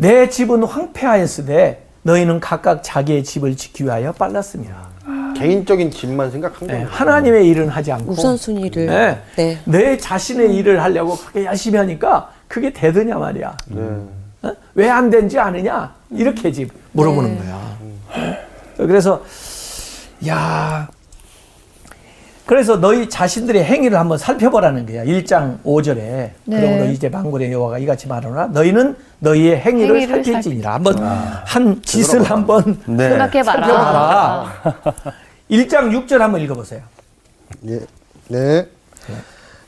내 0.00 0.30
집은 0.30 0.62
황폐하였으되, 0.64 1.84
너희는 2.04 2.40
각각 2.40 2.82
자기의 2.82 3.22
집을 3.22 3.54
지키기 3.54 3.84
위하여 3.84 4.12
빨랐습니다. 4.12 4.88
개인적인 5.36 5.90
집만 5.90 6.30
생각한 6.30 6.68
네, 6.68 6.74
거예요. 6.74 6.88
하나님의 6.88 7.46
일은 7.46 7.68
하지 7.68 7.92
않고, 7.92 8.12
우선순위를 8.12 8.86
네. 8.86 9.22
네. 9.36 9.58
내 9.66 9.98
자신의 9.98 10.56
일을 10.56 10.82
하려고 10.82 11.16
그렇게 11.16 11.44
열심히 11.44 11.76
하니까, 11.76 12.30
그게 12.48 12.72
되더냐 12.72 13.18
말이야. 13.18 13.56
네. 13.66 13.82
어? 14.42 14.52
왜안 14.74 15.10
된지 15.10 15.38
아느냐? 15.38 15.92
이렇게 16.10 16.50
지금 16.50 16.74
물어보는 16.92 17.34
네. 17.34 17.40
거야. 17.44 17.76
그래서 18.78 19.22
야 20.26 20.88
그래서 22.50 22.80
너희 22.80 23.08
자신들의 23.08 23.62
행위를 23.62 23.96
한번 23.96 24.18
살펴보라는 24.18 24.84
거야. 24.84 25.04
1장 25.04 25.62
5절에 25.62 25.94
네. 25.96 26.32
그러므로 26.46 26.86
이제 26.90 27.08
망군의 27.08 27.52
여호와가 27.52 27.78
이같이 27.78 28.08
말하노라 28.08 28.48
너희는 28.48 28.96
너희의 29.20 29.60
행위를, 29.60 29.94
행위를 30.00 30.24
살필지니라. 30.24 30.74
한번 30.74 30.98
한 31.00 31.80
짓을 31.80 32.24
한번 32.24 32.76
네. 32.86 33.08
생각해봐라. 33.10 33.66
살펴봐라. 33.66 34.52
1장 35.48 36.06
6절 36.06 36.18
한번 36.18 36.40
읽어보세요. 36.40 36.80
예. 37.68 37.78
네. 38.26 38.66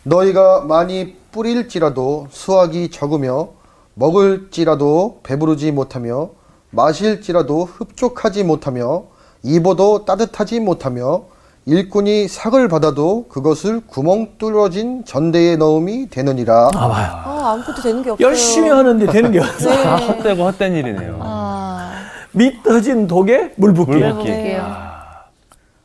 너희가 0.03 0.63
많이 0.63 1.15
뿌릴지라도 1.31 2.27
수확이 2.33 2.91
적으며 2.91 3.51
먹을지라도 3.95 5.21
배부르지 5.23 5.71
못하며 5.71 6.31
마실지라도 6.71 7.65
흡족하지 7.65 8.43
못하며 8.43 9.05
입어도 9.45 10.05
따뜻하지 10.05 10.59
못하며 10.59 11.31
일꾼이 11.65 12.27
삭을 12.27 12.69
받아도 12.69 13.27
그것을 13.29 13.83
구멍 13.87 14.33
뚫어진 14.39 15.05
전대에 15.05 15.57
넣음이 15.57 16.09
되느니라. 16.11 16.71
아 16.75 16.89
봐요. 16.89 17.13
아, 17.25 17.53
아무것도 17.53 17.83
되는 17.83 18.03
게 18.03 18.11
없어요. 18.11 18.27
열심히 18.29 18.69
하는데 18.69 19.07
되는 19.07 19.31
게 19.31 19.39
없어. 19.39 19.71
다 19.71 19.97
헛되고 19.97 20.45
헛된 20.45 20.75
일이네요. 20.75 21.19
아, 21.23 21.93
밑 22.33 22.63
터진 22.65 23.07
독에 23.07 23.53
물 23.57 23.73
붓기. 23.75 23.93
물 23.93 24.01
붓기. 24.13 24.25
볼게요? 24.29 24.93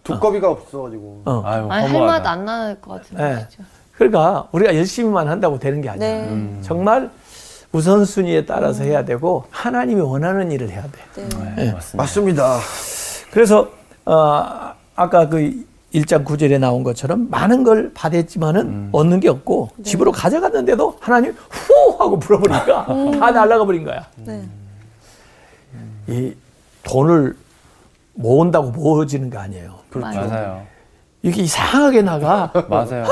두꺼비가 0.04 0.50
없어가지고. 0.50 1.22
어. 1.26 1.42
아유, 1.46 1.68
아니, 1.70 1.88
할. 1.96 2.06
맛 2.08 2.26
안 2.26 2.46
나는 2.46 2.82
것 2.82 2.94
같은데. 3.02 3.24
네. 3.24 3.48
진짜. 3.50 3.64
그러니까 3.98 4.48
우리가 4.54 4.76
열심히만 4.76 5.28
한다고 5.28 5.60
되는 5.60 5.82
게 5.82 5.90
아니야. 5.90 6.08
네. 6.08 6.60
정말 6.62 7.10
우선순위에 7.72 8.46
따라서 8.46 8.84
해야 8.84 9.04
되고 9.06 9.44
하나님이 9.52 10.02
원하는 10.02 10.52
일을 10.52 10.70
해야 10.70 10.82
돼. 10.84 10.90
네. 11.16 11.28
네, 11.56 11.72
맞습니다. 11.74 11.98
맞습니다. 11.98 12.58
그래서 13.32 13.70
어, 14.06 14.72
아까 14.98 15.30
그 15.30 15.66
1장 15.94 16.26
9절에 16.26 16.60
나온 16.60 16.84
것처럼 16.84 17.30
많은 17.30 17.64
걸 17.64 17.92
받았지만은 17.94 18.90
얻는 18.92 19.20
게 19.22 19.30
없고 19.30 19.70
집으로 19.84 20.12
가져갔는데도 20.12 20.98
하나님 21.00 21.32
후 21.50 21.96
하고 21.98 22.20
불어버리니까 22.20 22.86
다 23.20 23.32
날아가 23.32 23.64
버린 23.64 23.86
거야. 23.86 24.06
네. 24.26 24.44
이 26.08 26.34
돈을 26.84 27.38
모은다고 28.16 28.72
모아지는 28.72 29.30
거 29.30 29.38
아니에요. 29.40 29.76
맞아요. 29.94 30.64
이게 31.24 31.42
이상하게 31.42 32.02
나가. 32.04 32.52
맞아요. 32.70 33.06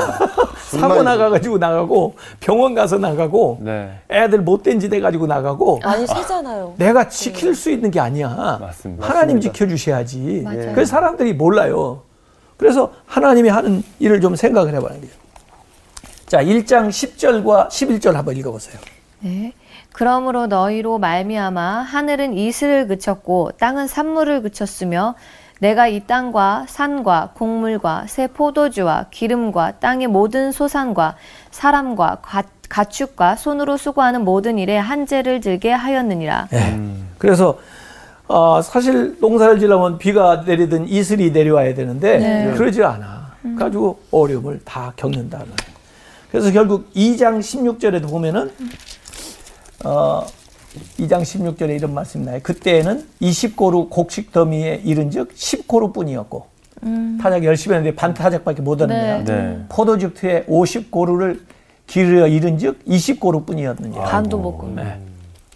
사고 0.68 1.02
나가가지고 1.02 1.58
나가고 1.58 2.14
병원 2.40 2.74
가서 2.74 2.98
나가고 2.98 3.58
네. 3.60 4.00
애들 4.10 4.40
못된 4.40 4.80
짓 4.80 4.92
해가지고 4.92 5.26
나가고 5.26 5.80
많이 5.82 6.06
세잖아요. 6.06 6.74
내가 6.78 7.08
지킬 7.08 7.54
수 7.54 7.70
있는 7.70 7.90
게 7.90 8.00
아니야. 8.00 8.58
맞습니다. 8.60 9.08
하나님 9.08 9.40
지켜주셔야지. 9.40 10.42
맞아요. 10.44 10.72
그래서 10.74 10.90
사람들이 10.90 11.34
몰라요. 11.34 12.02
그래서 12.56 12.92
하나님이 13.06 13.48
하는 13.48 13.82
일을 13.98 14.20
좀 14.20 14.34
생각을 14.34 14.74
해봐야 14.74 14.92
돼요. 15.00 15.10
자, 16.26 16.42
1장 16.42 16.88
10절과 16.88 17.68
11절 17.68 18.12
한번 18.12 18.36
읽어보세요. 18.36 18.76
네. 19.20 19.52
그러므로 19.92 20.46
너희로 20.46 20.98
말미암아 20.98 21.60
하늘은 21.82 22.34
이슬을 22.34 22.86
그쳤고 22.88 23.52
땅은 23.58 23.86
산물을 23.86 24.42
그쳤으며 24.42 25.14
내가 25.60 25.88
이 25.88 26.00
땅과 26.00 26.66
산과 26.68 27.30
곡물과 27.34 28.06
새 28.08 28.26
포도주와 28.26 29.06
기름과 29.10 29.78
땅의 29.80 30.08
모든 30.08 30.52
소산과 30.52 31.16
사람과 31.50 32.18
가, 32.22 32.42
가축과 32.68 33.36
손으로 33.36 33.76
수고하는 33.76 34.24
모든 34.24 34.58
일에 34.58 34.76
한재를 34.76 35.40
들게 35.40 35.72
하였느니라. 35.72 36.48
예. 36.52 36.78
그래서 37.18 37.58
어, 38.28 38.60
사실 38.60 39.16
농사를 39.20 39.58
지려면 39.60 39.98
비가 39.98 40.42
내리든 40.46 40.88
이슬이 40.88 41.30
내려와야 41.30 41.74
되는데 41.74 42.18
네. 42.18 42.54
그러지 42.54 42.82
않아. 42.82 43.26
가지고 43.58 44.00
어려움을 44.10 44.60
다 44.64 44.92
겪는다는 44.96 45.46
거예요. 45.46 45.76
그래서 46.30 46.50
결국 46.50 46.92
2장 46.94 47.38
16절에도 47.38 48.10
보면은 48.10 48.50
어, 49.84 50.26
2장 50.98 51.22
16절에 51.22 51.76
이런 51.76 51.94
말씀이 51.94 52.24
나요. 52.24 52.40
그때에는 52.42 53.06
20고루 53.20 53.90
곡식 53.90 54.32
더미에 54.32 54.82
이른즉 54.84 55.34
10고루 55.34 55.92
뿐이었고 55.92 56.46
타작 57.20 57.44
열심히 57.44 57.76
했는데 57.76 57.96
반 57.96 58.14
타작밖에 58.14 58.62
못 58.62 58.80
얻는 58.80 58.96
거야. 58.96 59.24
네. 59.24 59.24
네. 59.24 59.64
포도즙 59.68 60.14
트에 60.14 60.44
50고루를 60.46 61.40
기르어 61.86 62.26
이른즉 62.26 62.84
20고루 62.84 63.46
뿐이었느니라. 63.46 64.04
반도 64.04 64.38
먹고. 64.38 64.68
네. 64.74 65.00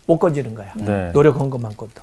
못 0.07 0.19
건지는 0.19 0.55
거야. 0.55 0.73
네. 0.75 1.11
노력한 1.13 1.51
것만큼도. 1.51 2.03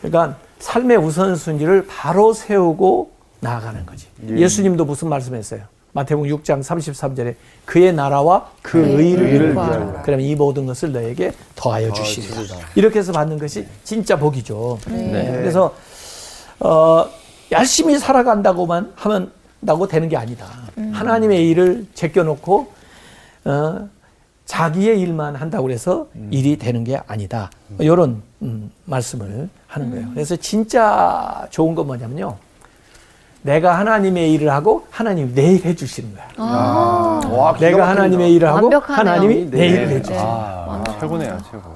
그러니까 0.00 0.36
삶의 0.58 0.98
우선순위를 0.98 1.86
바로 1.86 2.32
세우고 2.32 3.10
나아가는 3.40 3.84
거지. 3.86 4.06
예. 4.28 4.48
수님도 4.48 4.84
무슨 4.84 5.08
말씀했어요? 5.08 5.62
마태복음 5.92 6.28
6장 6.30 6.60
33절에 6.62 7.34
그의 7.64 7.92
나라와 7.92 8.50
그 8.74 9.00
의를 9.00 9.26
의를. 9.26 9.54
구하라. 9.54 10.02
그러면 10.02 10.26
이 10.26 10.34
모든 10.34 10.66
것을 10.66 10.92
너에게 10.92 11.32
더하여 11.54 11.92
주시리라. 11.92 12.58
이렇게 12.74 12.98
해서 12.98 13.12
받는 13.12 13.38
것이 13.38 13.66
진짜 13.84 14.16
복이죠. 14.18 14.78
네. 14.88 15.30
그래서 15.32 15.74
어, 16.58 17.06
열심히 17.52 17.98
살아간다고만 17.98 18.92
하면 18.96 19.30
다고 19.64 19.86
되는 19.86 20.08
게 20.08 20.16
아니다. 20.16 20.46
하나님의 20.92 21.48
일을 21.50 21.86
제껴놓고 21.94 22.72
어, 23.44 23.88
자기의 24.44 25.00
일만 25.00 25.36
한다고 25.36 25.70
해서 25.70 26.08
일이 26.30 26.58
되는 26.58 26.82
게 26.84 27.00
아니다. 27.06 27.50
이런 27.78 28.22
음, 28.42 28.70
말씀을 28.84 29.48
하는 29.68 29.90
거예요. 29.90 30.08
그래서 30.12 30.36
진짜 30.36 31.46
좋은 31.50 31.74
건 31.74 31.86
뭐냐면요. 31.86 32.36
내가 33.44 33.78
하나님의 33.78 34.32
일을 34.32 34.50
하고 34.50 34.86
하나님이 34.90 35.34
내일 35.34 35.62
해주시는 35.66 36.14
거야. 36.14 36.28
와, 36.38 37.52
기가 37.54 37.70
내가. 37.70 37.88
하나님의 37.90 38.32
일을 38.34 38.48
하고 38.48 38.66
완벽하네요. 38.68 38.96
하나님이 39.12 39.50
네. 39.50 39.58
내 39.58 39.66
일을 39.66 39.86
네. 39.88 39.94
해주시는 39.96 40.18
거야. 40.18 40.32
아, 40.32 40.84
최고네요, 40.98 41.38
최고. 41.50 41.74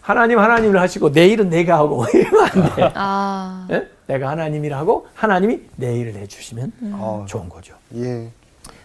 하나님 0.00 0.38
하나님을 0.38 0.80
하시고 0.80 1.12
내 1.12 1.26
일은 1.26 1.50
내가 1.50 1.76
하고 1.76 2.06
이러면 2.14 2.48
안 2.48 2.76
돼. 2.76 2.92
아, 2.94 3.66
예? 3.72 3.86
내가 4.06 4.30
하나님이라 4.30 4.78
하고 4.78 5.06
하나님이 5.14 5.60
내 5.76 5.94
일을 5.98 6.14
해주시면 6.14 6.72
아, 6.94 7.24
좋은 7.28 7.50
거죠. 7.50 7.74
예. 7.96 8.30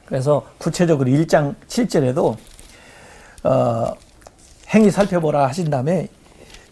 그래서 0.05 0.45
구체적으로 0.57 1.09
1장 1.09 1.55
7절에도 1.69 2.35
어, 3.45 3.93
행위 4.73 4.91
살펴보라 4.91 5.47
하신 5.47 5.69
다음에 5.69 6.09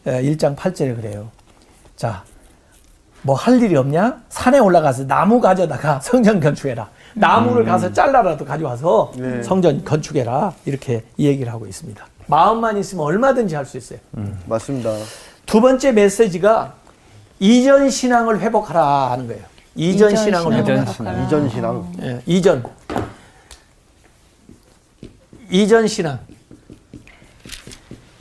어, 0.06 0.10
1장 0.12 0.58
8절에 0.58 0.98
그래요. 1.02 1.30
자, 1.96 2.24
뭐 3.22 3.36
할 3.36 3.62
일이 3.62 3.76
없냐? 3.76 4.22
산에 4.30 4.60
올라가서 4.60 5.06
나무 5.08 5.42
가져다가 5.42 6.00
성전 6.04 6.40
건축해라. 6.40 6.90
나무를 7.16 7.66
가서 7.66 7.92
잘라라도 7.92 8.46
가져와서 8.46 9.12
네. 9.18 9.44
성전 9.44 9.84
건축해라. 9.84 10.54
이렇게 10.66 11.04
이 11.18 11.28
얘기를 11.28 11.52
하고 11.52 11.66
있습니다. 11.68 12.06
마음만 12.28 12.78
있으면 12.78 13.04
얼마든지 13.06 13.56
할 13.56 13.66
수 13.66 13.78
있어요. 13.78 14.00
맞습니다. 14.46 14.92
두 15.46 15.60
번째 15.62 15.92
메시지가 15.92 16.74
이전 17.40 17.90
신앙을 17.90 18.40
회복하라 18.40 19.12
하는 19.12 19.28
거예요. 19.28 19.42
이전, 19.76 20.12
이전 20.12 20.24
신앙을 20.24 20.54
회복하라. 20.54 20.82
회복하라. 20.82 21.24
이전 21.26 21.50
신앙. 21.50 21.94
예, 22.02 22.22
이전. 22.26 22.64
이전 25.50 25.88
신앙. 25.88 26.20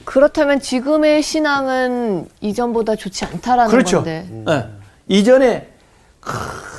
그렇다면 0.04 0.60
지금의 0.60 1.22
신앙은 1.22 2.28
이전보다 2.40 2.96
좋지 2.96 3.26
않다라는 3.26 3.70
그렇죠. 3.70 3.96
건데. 3.98 4.26
예. 4.48 4.77
이전에 5.08 5.68
크, 6.20 6.32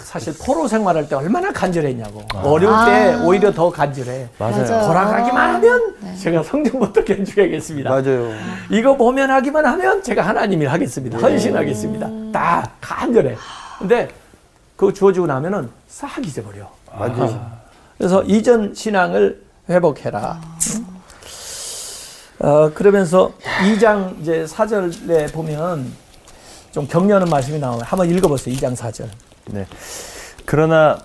사실 0.04 0.34
포로 0.38 0.68
생활할 0.68 1.08
때 1.08 1.16
얼마나 1.16 1.52
간절했냐고. 1.52 2.24
어려울 2.44 2.86
때 2.86 3.14
아. 3.14 3.24
오히려 3.24 3.52
더 3.54 3.70
간절해. 3.72 4.30
맞아요. 4.38 4.66
돌아가기만 4.88 5.56
하면 5.56 5.96
제가 6.20 6.44
성전부터 6.44 7.04
건축하겠습니다. 7.04 7.90
맞아요. 7.90 8.32
이거 8.70 8.96
보면 8.96 9.30
하기만 9.32 9.66
하면 9.66 10.04
제가 10.04 10.22
하나님 10.24 10.62
일 10.62 10.70
하겠습니다. 10.70 11.18
헌신하겠습니다. 11.18 12.10
다 12.32 12.72
간절해. 12.82 13.36
근데 13.80 14.10
그거 14.76 14.94
주어지고 14.94 15.28
나면은 15.28 15.70
싹 15.88 16.18
잊어버려. 16.26 16.70
맞아요. 16.98 17.60
그래서 17.98 18.24
이전 18.24 18.74
신앙을 18.74 19.42
회복해라. 19.70 20.40
어, 22.40 22.72
그러면서 22.74 23.32
2장 23.64 24.22
이제 24.22 24.46
4절에 24.46 25.32
보면 25.34 25.92
좀 26.72 26.88
격려하는 26.88 27.28
말씀이 27.30 27.60
나오면 27.60 27.82
한번 27.84 28.10
읽어보세요. 28.10 28.56
2장 28.56 28.76
4절. 28.76 29.08
네. 29.48 29.66
그러나 30.46 31.00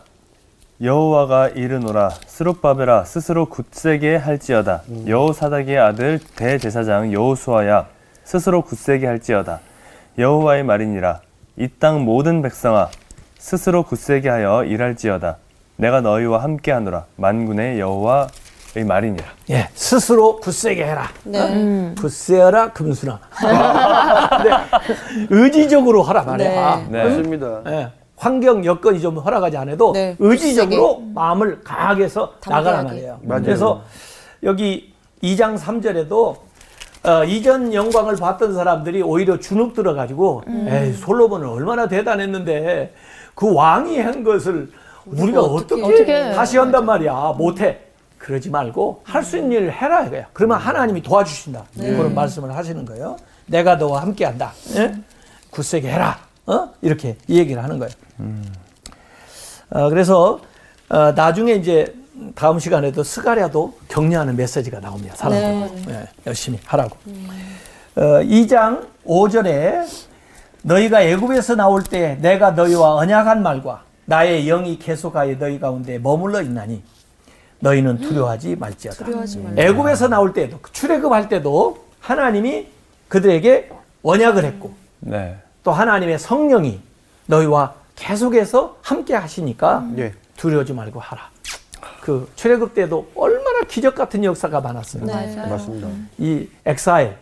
여호와가 0.83 1.49
이르노라 1.49 2.11
스룹바벨아 2.27 3.05
스스로 3.05 3.47
굳세게 3.47 4.17
할지어다. 4.17 4.83
여호사닥의 5.07 5.79
아들 5.79 6.19
대제사장 6.37 7.13
여호수아야 7.13 7.87
스스로 8.25 8.63
굳세게 8.63 9.07
할지어다. 9.07 9.61
여호와의 10.19 10.65
말이니라. 10.65 11.21
이 11.57 11.69
땅 11.79 12.05
모든 12.05 12.43
백성아 12.43 12.89
스스로 13.39 13.85
굳세게 13.85 14.29
하여 14.29 14.65
일할지어다. 14.65 15.37
내가 15.77 16.01
너희와 16.01 16.43
함께하노라. 16.43 17.05
만군의 17.17 17.79
여호와 17.81 18.29
의 18.77 18.85
말이니라 18.85 19.25
예, 19.51 19.69
스스로 19.75 20.41
굳세게 20.41 20.85
해라. 20.85 21.09
네. 21.23 21.41
음. 21.55 21.95
굳세어라 21.97 22.73
금수나. 22.73 23.21
네, 24.43 24.51
의지적으로 25.31 26.03
하라 26.03 26.23
말이야. 26.25 26.87
네. 26.89 27.05
맞습니다. 27.05 27.63
예, 27.69 27.93
환경 28.17 28.65
여건이 28.65 29.01
좀 29.01 29.19
허락하지 29.19 29.57
않아도 29.59 29.93
네, 29.93 30.17
의지적으로 30.19 31.03
마음을 31.15 31.61
강하게서 31.63 32.33
나가라 32.49 32.79
담대하게. 32.79 32.89
말이에요. 32.89 33.19
맞아요. 33.23 33.43
그래서 33.45 33.83
여기 34.43 34.93
2장 35.23 35.57
3절에도 35.57 36.37
어, 37.07 37.23
이전 37.25 37.73
영광을 37.73 38.17
봤던 38.17 38.55
사람들이 38.55 39.03
오히려 39.03 39.39
주눅 39.39 39.75
들어가지고 39.75 40.43
에이 40.49 40.95
솔로몬은 40.95 41.47
얼마나 41.49 41.87
대단했는데 41.87 42.93
그 43.37 43.55
왕이 43.55 44.01
한 44.01 44.25
것을 44.25 44.71
우리가 45.07 45.43
어떻게, 45.43 45.83
어떻게 45.83 46.33
다시 46.33 46.57
한단 46.57 46.87
말이야 46.87 47.35
못해 47.37 47.79
그러지 48.25 48.49
말고 48.49 49.03
할 49.05 49.23
수 49.23 49.37
있는 49.37 49.53
일을 49.53 49.73
해라 49.73 50.05
이거야 50.07 50.27
그러면 50.33 50.59
하나님이 50.59 51.03
도와주신다. 51.03 51.65
그런 51.77 52.15
말씀을 52.15 52.57
하시는 52.57 52.85
거예요. 52.87 53.17
내가 53.47 53.77
너와 53.77 54.01
함께한다. 54.03 54.53
예? 54.77 54.95
굳세게 55.51 55.91
해라. 55.93 56.19
어? 56.47 56.71
이렇게 56.81 57.17
이 57.29 57.39
얘기를 57.39 57.63
하는 57.63 57.79
거예요. 57.79 57.93
어, 59.71 59.89
그래서 59.91 60.41
어, 60.89 61.13
나중에 61.13 61.53
이제 61.53 61.95
다음 62.35 62.59
시간에도 62.59 63.03
스가랴도 63.03 63.75
격려하는 63.89 64.37
메시지가 64.37 64.81
나옵니다. 64.81 65.15
사람들 65.17 65.93
예, 65.93 66.09
열심히 66.27 66.59
하라고. 66.65 66.97
어, 67.97 68.01
2장 68.23 68.87
5절에 69.07 69.87
너희가 70.63 71.03
애굽에서 71.03 71.57
나올 71.57 71.83
때 71.83 72.17
내가 72.23 72.53
너희와 72.53 72.95
언약한 72.95 73.43
말과 73.43 73.83
나의 74.07 74.45
영이 74.47 74.79
계속하여 74.79 75.37
너희 75.39 75.61
가운데 75.61 75.99
머물러 75.99 76.41
있나니 76.41 76.83
너희는 77.65 77.99
두려워하지 77.99 78.57
말지어다. 78.57 79.05
두려워하지 79.05 79.39
말라. 79.39 79.63
애굽에서 79.63 80.09
나올 80.09 80.33
때도 80.35 80.59
출애굽할 80.73 81.29
때도 81.31 81.79
하나님이 82.01 82.69
그들에게 83.09 83.71
언약을 84.03 84.45
했고 84.45 84.75
네. 85.01 85.37
또 85.63 85.73
하나님의 85.73 86.19
성령이 86.19 86.81
너희와 87.27 87.75
계속해서 87.97 88.77
함께 88.83 89.15
하시니까 89.15 89.89
예. 89.97 90.13
두려워하지 90.37 90.75
말고 90.75 91.01
하라. 91.01 91.31
그 92.03 92.31
출애굽 92.37 92.75
때도 92.75 93.11
얼마나 93.15 93.63
기적 93.67 93.95
같은 93.95 94.23
역사가 94.25 94.61
많았어요. 94.61 95.07
맞아요. 95.07 95.49
맞습니다. 95.49 95.89
이 96.19 96.47
엑사일, 96.67 97.17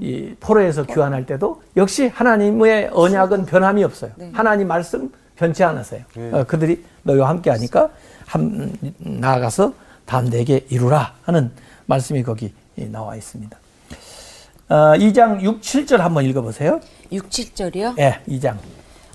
이 0.00 0.34
포로에서 0.40 0.82
귀환할 0.84 1.24
때도 1.24 1.62
역시 1.78 2.08
하나님의 2.08 2.90
언약은 2.92 3.46
변함이 3.46 3.82
없어요. 3.82 4.10
하나님 4.34 4.68
말씀 4.68 5.10
변치 5.36 5.64
않았어요. 5.64 6.02
어, 6.32 6.44
그들이 6.46 6.84
너희와 7.02 7.30
함께 7.30 7.48
하니까 7.48 7.88
한, 8.30 8.72
나아가서 8.98 9.72
담대게 10.06 10.66
이루라 10.68 11.14
하는 11.24 11.50
말씀이 11.86 12.22
거기 12.22 12.52
나와 12.76 13.16
있습니다. 13.16 13.58
어, 14.68 14.74
2장 14.74 15.42
6, 15.42 15.60
7절 15.60 15.96
한번 15.96 16.24
읽어보세요. 16.26 16.80
6, 17.10 17.28
7절이요? 17.28 17.98
예, 17.98 18.20
2장. 18.28 18.56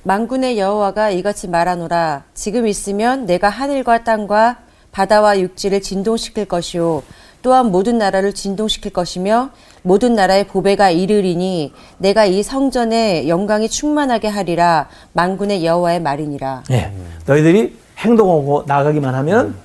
만군의 0.04 0.60
여호와가 0.60 1.12
이같이 1.12 1.48
말하노라 1.48 2.24
지금 2.34 2.68
있으면 2.68 3.26
내가 3.26 3.48
하늘과 3.48 4.04
땅과 4.04 4.60
바다와 4.92 5.40
육지를 5.40 5.82
진동시킬 5.82 6.46
것이요 6.46 7.02
또한 7.42 7.72
모든 7.72 7.98
나라를 7.98 8.34
진동시킬 8.34 8.92
것이며 8.92 9.50
모든 9.82 10.14
나라의 10.14 10.46
보배가 10.48 10.92
이르리니 10.92 11.74
내가 11.98 12.26
이 12.26 12.44
성전에 12.44 13.28
영광이 13.28 13.70
충만하게 13.70 14.28
하리라 14.28 14.90
만군의 15.14 15.66
여호와의 15.66 16.02
말이니라 16.02 16.64
예. 16.72 16.92
너희들이 17.26 17.85
행동하고 17.98 18.64
나가기만 18.68 19.14
하면 19.16 19.56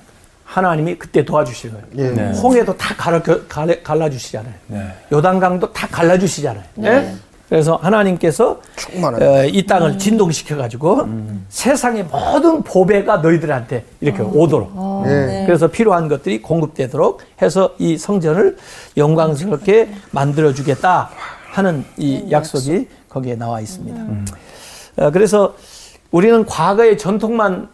하나님이 0.45 0.95
그때 0.95 1.23
도와주시는 1.23 1.75
거예요. 1.75 1.87
예. 1.97 2.13
네. 2.13 2.31
홍해도 2.39 2.75
다 2.75 2.93
갈아, 2.95 3.21
갈라, 3.47 3.73
갈라 3.83 4.09
주시잖아요. 4.09 4.53
네. 4.67 4.93
요단강도 5.11 5.71
다 5.71 5.87
갈라주시잖아요. 5.87 6.63
예? 6.83 7.13
그래서 7.47 7.75
하나님께서. 7.75 8.59
어, 9.21 9.45
이 9.45 9.65
땅을 9.65 9.97
진동시켜 9.97 10.57
가지고 10.57 11.07
세상의 11.49 12.05
모든 12.05 12.63
보배가 12.63 13.17
너희들한테 13.17 13.85
이렇게 14.01 14.21
오도록 14.21 14.71
예. 15.07 15.43
그래서 15.45 15.67
필요한 15.67 16.07
것들이 16.07 16.41
공급되도록 16.41 17.21
해서 17.41 17.73
이 17.77 17.97
성전을 17.97 18.57
영광스럽게 18.97 19.89
만들어 20.11 20.53
주겠다 20.53 21.09
하는 21.51 21.83
이 21.97 22.25
약속이 22.31 22.87
거기에 23.09 23.35
나와 23.35 23.59
있습니다. 23.61 24.01
어, 24.97 25.11
그래서 25.11 25.55
우리는 26.11 26.45
과거의 26.45 26.97
전통만 26.97 27.69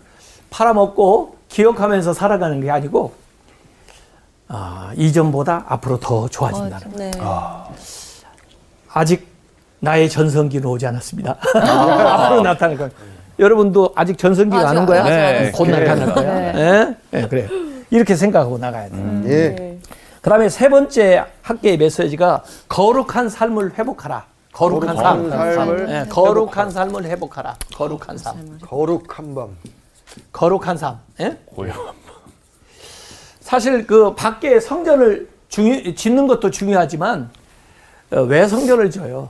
팔아먹고 0.49 1.35
기억하면서 1.49 2.13
살아가는 2.13 2.59
게 2.61 2.69
아니고 2.69 3.13
아, 4.49 4.91
이전보다 4.95 5.65
앞으로 5.67 5.99
더 5.99 6.27
좋아진다는 6.27 6.91
네. 6.95 7.11
아직 8.93 9.27
나의 9.79 10.09
전성기는 10.09 10.65
오지 10.67 10.87
않았습니다. 10.87 11.37
앞으로 11.53 12.41
나타날 12.41 12.77
거예요. 12.77 12.91
여러분도 13.39 13.91
아직 13.95 14.17
전성기가 14.17 14.57
아직 14.57 14.69
안온 14.69 14.85
거야? 14.85 15.01
아직 15.01 15.11
안 15.11 15.43
네. 15.43 15.51
곧 15.51 15.65
네. 15.65 15.79
나타날 15.79 16.13
거야. 16.15 16.57
예? 16.57 16.95
예, 17.13 17.27
그래요. 17.27 17.47
이렇게 17.91 18.15
생각하고 18.15 18.57
나가야 18.57 18.89
돼요. 18.89 19.21
예. 19.25 19.77
그 20.21 20.29
다음에 20.29 20.49
세 20.49 20.67
번째 20.69 21.23
학계의 21.43 21.77
메시지가 21.77 22.43
거룩한 22.67 23.29
삶을 23.29 23.73
회복하라. 23.77 24.25
거룩한, 24.51 24.95
거룩한 24.95 25.29
삶. 25.29 25.29
삶을 25.55 25.87
예, 25.89 26.05
거룩한 26.09 26.71
삶을 26.71 27.03
회복하라. 27.05 27.55
거룩한 27.75 28.17
삶. 28.17 28.57
거룩한 28.61 29.35
밤. 29.35 29.49
거룩한 30.31 30.77
삶. 30.77 30.97
예? 31.19 31.37
고요. 31.45 31.73
사실 33.39 33.87
그 33.87 34.13
밖에 34.13 34.59
성전을 34.59 35.29
중요, 35.47 35.95
짓는 35.95 36.27
것도 36.27 36.51
중요하지만 36.51 37.29
어, 38.11 38.21
왜 38.21 38.47
성전을 38.47 38.91
지어요? 38.91 39.29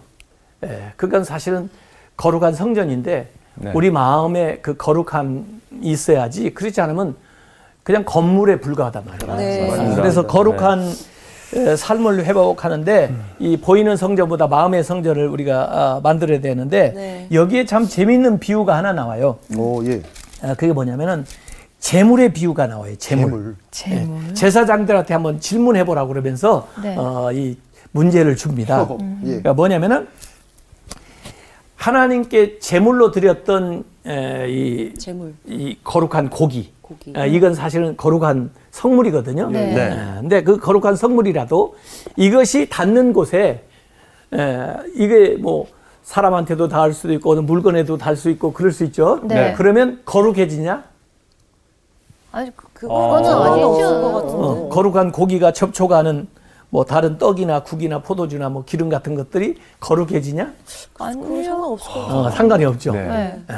예, 0.65 0.91
그건 0.95 1.23
사실은 1.23 1.69
거룩한 2.15 2.53
성전인데 2.53 3.29
네. 3.55 3.71
우리 3.73 3.91
마음에 3.91 4.57
그 4.61 4.75
거룩함이 4.75 5.43
있어야지 5.81 6.53
그렇지 6.53 6.81
않으면 6.81 7.15
그냥 7.83 8.03
건물에 8.05 8.59
불과하단 8.59 9.03
말이에요. 9.05 9.35
네. 9.37 9.95
그래서 9.95 10.23
네. 10.23 10.27
거룩한 10.27 10.93
에, 11.55 11.75
삶을 11.75 12.25
회복하는데 12.25 13.15
이 13.39 13.57
보이는 13.57 13.95
성전보다 13.95 14.47
마음의 14.47 14.83
성전을 14.83 15.27
우리가 15.27 15.69
아, 15.71 15.99
만들어야 16.03 16.41
되는데 16.41 16.91
네. 16.93 17.27
여기에 17.31 17.65
참 17.65 17.87
재미있는 17.87 18.39
비유가 18.39 18.75
하나 18.75 18.93
나와요. 18.93 19.37
오, 19.55 19.83
예. 19.85 20.01
아, 20.41 20.53
그게 20.55 20.71
뭐냐면은 20.73 21.25
재물의 21.79 22.33
비유가 22.33 22.67
나와요. 22.67 22.95
재물. 22.97 23.29
재물. 23.31 23.55
재물. 23.71 24.29
예, 24.29 24.33
제사장들한테 24.33 25.13
한번 25.13 25.39
질문해 25.39 25.85
보라고 25.85 26.09
그러면서 26.09 26.67
네. 26.81 26.95
어, 26.97 27.31
이 27.31 27.57
문제를 27.91 28.35
줍니다. 28.35 28.83
어, 28.83 28.97
예. 29.23 29.25
그러니까 29.27 29.53
뭐냐면은 29.53 30.07
하나님께 31.75 32.59
제물로 32.59 33.11
드렸던 33.11 33.83
에, 34.07 34.49
이, 34.49 34.93
재물, 34.95 35.33
이 35.45 35.77
거룩한 35.83 36.29
고기. 36.29 36.71
고기. 36.81 37.13
아, 37.15 37.25
이건 37.25 37.53
사실은 37.53 37.95
거룩한 37.95 38.49
성물이거든요. 38.71 39.49
네. 39.51 39.73
네. 39.73 39.81
에, 39.83 39.95
근데 40.19 40.43
그 40.43 40.57
거룩한 40.57 40.95
성물이라도 40.95 41.75
이것이 42.15 42.67
닿는 42.69 43.13
곳에 43.13 43.63
에, 44.33 44.73
이게 44.95 45.35
뭐 45.39 45.67
사람한테도 46.11 46.69
닿을 46.69 46.93
수도 46.93 47.11
있고 47.13 47.31
어떤 47.31 47.45
물건에도 47.45 47.97
닿을 47.97 48.15
수 48.15 48.29
있고 48.29 48.53
그럴 48.53 48.71
수 48.71 48.85
있죠. 48.85 49.19
네. 49.25 49.53
그러면 49.57 50.01
거룩해지냐? 50.05 50.85
아니 52.31 52.55
그- 52.55 52.67
그거는 52.73 53.29
아니죠. 53.29 53.67
없을 53.69 54.01
것 54.01 54.13
같은데. 54.13 54.35
어, 54.37 54.69
거룩한 54.69 55.11
고기가 55.11 55.51
접촉하는 55.51 56.29
뭐 56.69 56.85
다른 56.85 57.17
떡이나 57.17 57.63
국이나 57.63 57.99
포도주나 58.01 58.47
뭐 58.47 58.63
기름 58.65 58.87
같은 58.87 59.15
것들이 59.15 59.57
거룩해지냐? 59.81 60.53
아니요. 60.97 61.43
상관없을 61.43 61.91
것 61.91 61.99
같아요. 61.99 62.17
어, 62.19 62.29
상관이 62.31 62.63
없죠. 62.63 62.93
네. 62.93 63.43
네. 63.45 63.55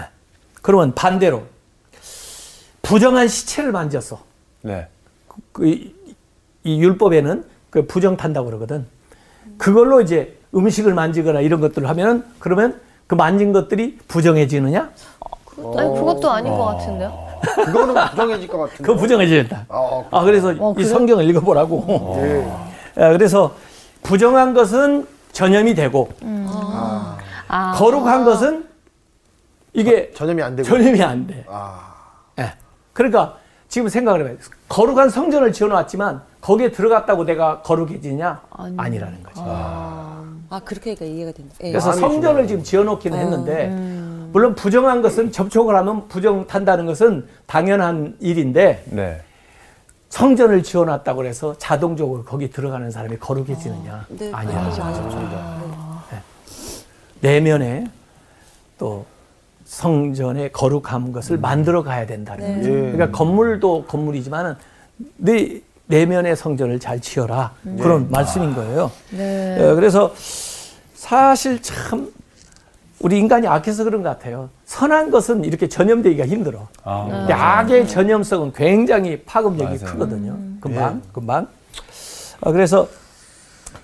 그러면 0.63 0.95
반대로 0.95 1.43
부정한 2.81 3.27
시체를 3.27 3.71
만졌어. 3.71 4.19
네. 4.63 4.87
그, 5.51 5.67
이, 5.67 5.93
이 6.63 6.81
율법에는 6.81 7.45
그 7.69 7.85
부정 7.85 8.17
탄다고 8.17 8.47
그러거든. 8.47 8.87
그걸로 9.59 10.01
이제 10.01 10.38
음식을 10.53 10.93
만지거나 10.93 11.41
이런 11.41 11.59
것들을 11.61 11.87
하면은 11.89 12.23
그러면 12.39 12.79
그 13.07 13.15
만진 13.15 13.53
것들이 13.53 13.97
부정해지느냐? 14.07 14.89
아니 15.77 15.93
그것도 15.93 16.29
아닌 16.29 16.51
것 16.53 16.65
같은데요. 16.65 17.29
그거는 17.65 17.95
부정해질 18.11 18.47
것 18.47 18.57
같은데. 18.57 18.83
그거 18.83 18.95
부정해진다. 18.95 19.65
아, 19.69 20.03
아, 20.11 20.23
그래서 20.23 20.49
어, 20.59 20.71
이 20.71 20.75
그래? 20.75 20.85
성경을 20.85 21.29
읽어보라고. 21.29 22.15
예. 22.17 23.01
아, 23.03 23.11
그래서 23.11 23.55
부정한 24.03 24.53
것은 24.53 25.07
전염이 25.31 25.75
되고 25.75 26.09
아. 27.47 27.73
거룩한 27.75 28.25
것은 28.25 28.65
이게 29.73 30.11
전염이 30.13 30.41
안 30.41 30.55
되고. 30.55 30.67
전염이 30.67 31.01
안 31.01 31.27
돼. 31.27 31.45
아, 31.49 31.93
예. 32.39 32.53
그러니까 32.93 33.37
지금 33.67 33.87
생각을 33.87 34.21
해봐요. 34.21 34.37
거룩한 34.67 35.09
성전을 35.09 35.53
지어놨지만 35.53 36.21
거기에 36.41 36.71
들어갔다고 36.71 37.25
내가 37.25 37.61
거룩해지냐? 37.61 38.41
아니. 38.51 38.73
아니라는 38.77 39.23
거죠. 39.23 39.41
아, 39.45 40.23
그렇게 40.57 40.89
하니까 40.91 41.05
이해가 41.05 41.31
된다. 41.31 41.55
예. 41.63 41.69
그래서 41.69 41.91
성전을. 41.93 42.47
지금 42.47 42.63
지어놓기는 42.63 43.15
어, 43.15 43.21
했는데 43.21 43.67
음. 43.67 44.29
물론 44.33 44.55
부정한 44.55 45.01
것은 45.03 45.31
접촉을 45.31 45.75
하면 45.75 46.07
부정 46.07 46.47
탄다는 46.47 46.87
것은 46.87 47.27
당연한 47.45 48.15
일인데 48.19 48.85
네. 48.87 49.21
성전을 50.09 50.63
지어놨다고 50.63 51.25
해서 51.25 51.55
자동적으로 51.59 52.23
거기 52.23 52.49
들어가는 52.49 52.89
사람이 52.89 53.17
거룩해지느냐? 53.17 54.05
네, 54.09 54.31
아니야. 54.33 54.61
아니죠, 54.61 54.81
아니죠. 54.81 55.99
내면에 57.21 57.85
또 58.77 59.05
성전의 59.65 60.51
거룩한 60.51 61.11
것을 61.11 61.37
만들어 61.37 61.83
가야 61.83 62.07
된다는 62.07 62.45
네. 62.45 62.55
거죠. 62.55 62.69
예. 62.69 62.91
그러니까 62.91 63.11
건물도 63.11 63.85
건물이지만은 63.85 64.55
네 65.17 65.61
내면의 65.93 66.35
성전을 66.35 66.79
잘 66.79 66.99
지어라 66.99 67.53
그런 67.79 68.09
말씀인 68.11 68.53
거예요. 68.53 68.91
네. 69.09 69.57
어, 69.59 69.73
그래서 69.75 70.13
사실 70.93 71.61
참 71.63 72.11
우리 72.99 73.17
인간이 73.17 73.47
악해서 73.47 73.83
그런 73.83 74.03
것 74.03 74.09
같아요. 74.09 74.49
선한 74.65 75.09
것은 75.09 75.43
이렇게 75.45 75.67
전염되기가 75.67 76.27
힘들어. 76.27 76.67
아, 76.83 77.07
근데 77.09 77.33
악의 77.33 77.87
전염성은 77.87 78.53
굉장히 78.53 79.23
파급력이 79.23 79.79
맞아요. 79.83 79.93
크거든요. 79.93 80.37
금방, 80.61 81.01
금방. 81.11 81.47
어, 82.41 82.51
그래서 82.51 82.87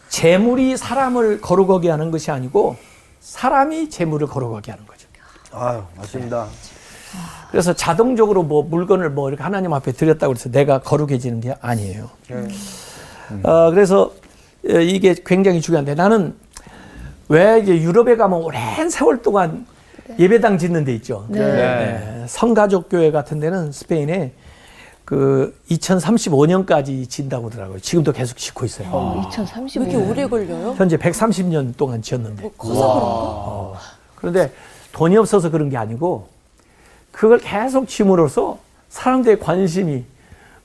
재물이 0.10 0.78
사람을 0.78 1.42
거룩하게 1.42 1.90
하는 1.90 2.12
것이 2.12 2.30
아니고 2.30 2.76
사람이 3.20 3.90
재물을 3.90 4.28
거룩하게 4.28 4.72
하는 4.72 4.86
거죠. 4.86 5.08
아유, 5.52 5.82
맞습니다. 5.98 6.48
그래서 7.52 7.74
자동적으로 7.74 8.44
뭐 8.44 8.64
물건을 8.64 9.12
뭐 9.12 9.30
이렇게 9.30 9.44
하나님 9.44 9.74
앞에 9.74 9.92
드렸다고 9.94 10.34
해서 10.34 10.50
내가 10.50 10.80
거룩해지는 10.80 11.40
게 11.42 11.56
아니에요. 11.62 12.10
예. 12.32 12.48
어, 13.44 13.72
그래서 13.72 14.12
어, 14.68 14.80
이게 14.80 15.16
굉장히 15.26 15.62
중요한데 15.62 15.96
나는 15.96 16.36
왜 17.30 17.60
이제 17.60 17.76
유럽에 17.82 18.18
가면 18.18 18.42
오랜 18.42 18.90
세월 18.90 19.22
동안 19.22 19.66
예배당 20.20 20.58
짓는 20.58 20.86
데 20.86 20.94
있죠. 20.96 21.26
네. 21.30 21.40
네, 21.40 22.26
성가족 22.28 22.90
교회 22.90 23.12
같은 23.12 23.40
데는 23.40 23.72
스페인에 23.72 24.34
그 25.04 25.56
2035년까지 25.70 27.08
진다고 27.10 27.48
하더라고요. 27.48 27.80
지금도 27.80 28.12
계속 28.12 28.38
짓고 28.38 28.66
있어요. 28.66 28.90
어, 28.92 29.16
왜 29.16 29.22
2035년. 29.30 29.76
이렇게 29.76 29.96
오래 29.96 30.28
걸려요? 30.28 30.74
현재 30.78 30.98
130년 30.98 31.78
동안 31.78 32.02
지었는데. 32.02 32.42
뭐 32.42 32.52
커서 32.58 32.74
그런가? 32.74 32.98
어, 32.98 33.78
그런데 34.16 34.52
돈이 34.92 35.16
없어서 35.18 35.50
그런 35.52 35.70
게 35.70 35.78
아니고 35.78 36.28
그걸 37.16 37.40
계속 37.40 37.88
짐으로써 37.88 38.58
사람들의 38.90 39.40
관심이 39.40 40.04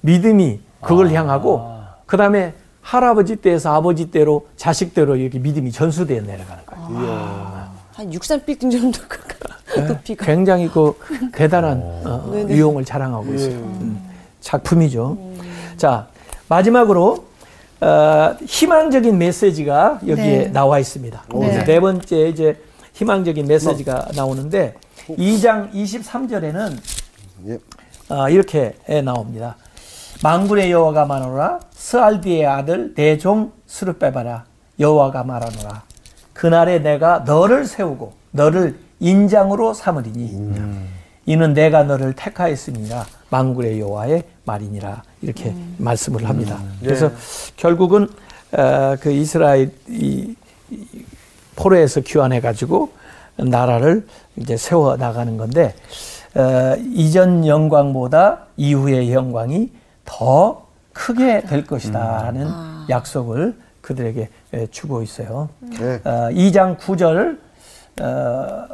믿음이 0.01 0.59
그걸 0.81 1.13
향하고 1.13 1.65
그 2.07 2.17
다음에 2.17 2.55
할아버지 2.83 3.37
때에서 3.37 3.73
아버지 3.73 4.11
때로 4.11 4.49
자식 4.57 4.93
때로 4.93 5.15
이렇게 5.15 5.39
믿음이 5.39 5.71
전수되어 5.71 6.23
내려가는 6.23 6.67
거예요. 6.67 7.71
한 7.93 8.11
63빌딩 8.11 8.73
정도 8.73 8.99
그 9.65 9.79
높이가. 9.79 10.27
굉장히 10.27 10.69
그 10.69 10.99
대단한 11.33 11.81
어, 12.05 12.31
네네. 12.33 12.53
유용을 12.53 12.85
자랑하고 12.85 13.33
있어요. 13.33 13.55
음, 13.55 14.03
작품이죠. 14.41 15.19
자 15.77 16.09
마지막으로 16.49 17.27
어, 17.81 18.37
희망적인 18.45 19.17
메시지가 19.17 20.01
여기에 20.05 20.39
네. 20.39 20.49
나와 20.49 20.81
있습니다. 20.81 21.23
네. 21.33 21.65
네 21.65 21.79
번째 21.79 22.29
이제 22.29 22.61
희망적인 22.95 23.47
메시지가 23.47 24.09
나오는데 24.17 24.75
2장 25.17 25.73
23절에는 25.73 26.77
예. 27.49 27.59
어, 28.09 28.29
이렇게 28.29 28.75
나옵니다. 29.05 29.57
망군의 30.23 30.71
여호와가 30.71 31.07
말하노라. 31.07 31.61
스알디의 31.73 32.47
아들 32.47 32.95
대종 32.95 33.53
스룹베바라. 33.67 34.45
여호와가 34.79 35.25
말하노라. 35.25 35.83
그날에 36.33 36.79
내가 36.81 37.21
너를 37.21 37.65
세우고 37.67 38.13
너를 38.33 38.79
인장으로 38.99 39.73
삼으리니. 39.75 40.53
이는 41.27 41.55
내가 41.55 41.85
너를 41.85 42.13
택하였음이라. 42.15 43.07
망군의 43.31 43.81
여호와의 43.81 44.25
말이니라. 44.45 45.03
이렇게 45.23 45.55
말씀을 45.79 46.29
합니다. 46.29 46.61
그래서 46.83 47.11
결국은 47.57 48.09
어, 48.53 48.97
그 49.01 49.13
이스라엘 49.13 49.71
이, 49.89 50.35
이 50.71 50.87
포로에서 51.57 52.01
귀환해 52.01 52.41
가지고 52.41 52.91
나라를 53.49 54.07
이제 54.37 54.57
세워 54.57 54.97
나가는 54.97 55.37
건데 55.37 55.75
어, 56.35 56.77
이전 56.95 57.47
영광보다 57.47 58.47
이후의 58.57 59.13
영광이 59.13 59.71
더 60.05 60.67
크게 60.93 61.43
될 61.43 61.67
것이다라는 61.67 62.49
약속을 62.89 63.57
그들에게 63.81 64.29
에, 64.53 64.67
주고 64.69 65.03
있어요. 65.03 65.49
네. 65.61 66.01
어, 66.05 66.29
2장 66.31 66.79
9절 66.79 67.39
어, 68.03 68.67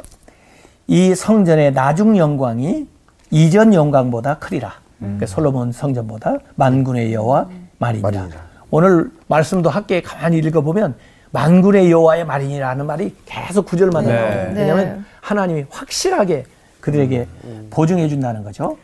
이 0.87 1.15
성전의 1.15 1.73
나중 1.73 2.17
영광이 2.17 2.87
이전 3.31 3.73
영광보다 3.73 4.37
크리라. 4.39 4.73
그러니까 4.99 5.25
솔로몬 5.27 5.71
성전보다 5.71 6.37
만군의 6.55 7.13
여호와 7.13 7.49
말이니라. 7.77 8.09
말이니라. 8.11 8.41
오늘 8.71 9.11
말씀도 9.27 9.69
함께 9.69 10.01
가만히 10.01 10.37
읽어보면 10.39 10.95
만군의 11.37 11.91
여호와의 11.91 12.25
말이니라는 12.25 12.85
말이 12.87 13.15
계속 13.25 13.67
구절만 13.67 14.05
네. 14.05 14.13
나와요. 14.13 14.53
네. 14.53 14.61
왜냐하면 14.61 15.05
하나님이 15.21 15.65
확실하게 15.69 16.45
그들에게 16.81 17.27
보증해 17.69 18.07
준다는 18.07 18.43
거죠. 18.43 18.77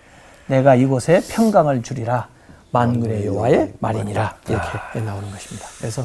내가 0.45 0.75
이곳에 0.75 1.21
평강을 1.29 1.81
주리라. 1.81 2.27
만군의 2.71 3.25
여호와의 3.25 3.73
말이니라 3.79 4.35
이렇게 4.49 4.99
나오는 4.99 5.29
것입니다. 5.31 5.67
그래서 5.79 6.03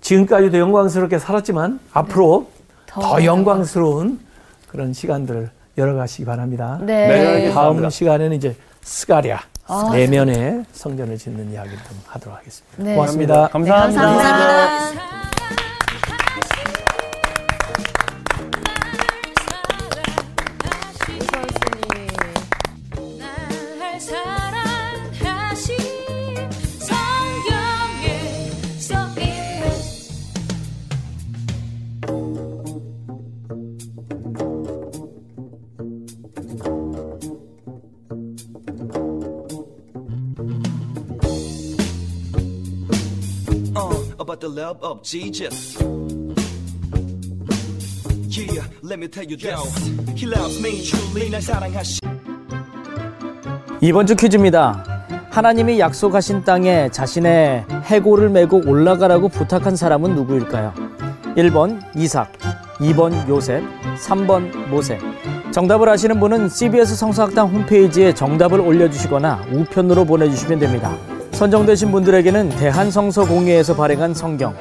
지금까지도 0.00 0.58
영광스럽게 0.58 1.18
살았지만 1.18 1.80
앞으로 1.92 2.48
더, 2.86 3.00
더 3.00 3.24
영광스러운 3.24 4.20
그런 4.68 4.92
시간들을 4.92 5.50
열어가시기 5.78 6.24
바랍니다. 6.24 6.78
네. 6.82 7.06
네. 7.06 7.44
다음 7.46 7.54
감사합니다. 7.54 7.90
시간에는 7.90 8.36
이제 8.36 8.56
스가랴 8.82 9.40
아, 9.72 9.88
내면의 9.92 10.64
성전을 10.72 11.16
짓는 11.16 11.52
이야기를 11.52 11.78
좀 11.78 12.00
하도록 12.06 12.36
하겠습니다. 12.36 12.82
네. 12.82 12.94
고맙습니다. 12.96 13.48
감사합니다. 13.48 14.02
감사합니다. 14.02 14.28
감사합니다. 14.28 15.39
Love 44.70 44.82
of 44.82 45.02
Jesus. 45.02 45.76
Yeah, 48.28 48.64
let 48.82 48.98
me 48.98 49.08
tell 49.08 49.24
you 49.24 49.36
this. 49.36 49.90
He 50.14 50.26
loves 50.26 50.60
me 50.60 50.82
truly. 50.84 51.30
날 51.30 51.42
사랑하시. 51.42 52.00
이번 53.80 54.06
주 54.06 54.14
퀴즈입니다. 54.14 54.84
하나님이 55.30 55.80
약속하신 55.80 56.44
땅에 56.44 56.88
자신의 56.90 57.64
해골을 57.84 58.28
메고 58.30 58.60
올라가라고 58.64 59.28
부탁한 59.28 59.74
사람은 59.76 60.14
누구일까요? 60.14 60.72
1번 61.36 61.80
이삭, 61.96 62.30
2번 62.78 63.28
요셉, 63.28 63.62
3번 63.96 64.68
모세. 64.68 64.98
정답을 65.52 65.88
아시는 65.88 66.20
분은 66.20 66.48
CBS 66.48 66.94
성서학당 66.94 67.48
홈페이지에 67.48 68.14
정답을 68.14 68.60
올려주시거나 68.60 69.46
우편으로 69.52 70.04
보내주시면 70.04 70.58
됩니다. 70.60 70.96
선정되신 71.40 71.90
분들에게는 71.90 72.50
대한성서공회에서 72.50 73.74
발행한 73.74 74.12
성경, 74.12 74.54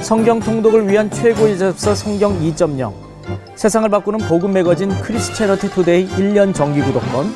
성경 0.00 0.40
통독을 0.40 0.88
위한 0.88 1.10
최고의 1.10 1.58
접서 1.58 1.94
성경 1.94 2.40
2.0, 2.40 2.94
세상을 3.56 3.86
바꾸는 3.90 4.20
복음 4.26 4.54
매거진 4.54 4.88
Christianity 5.02 5.68
Today 5.68 6.08
1년 6.08 6.54
정기 6.54 6.80
구독권, 6.80 7.26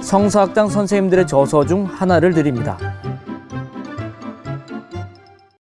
성서학당 0.00 0.70
선생님들의 0.70 1.26
저서 1.26 1.66
중 1.66 1.84
하나를 1.84 2.32
드립니다. 2.32 2.78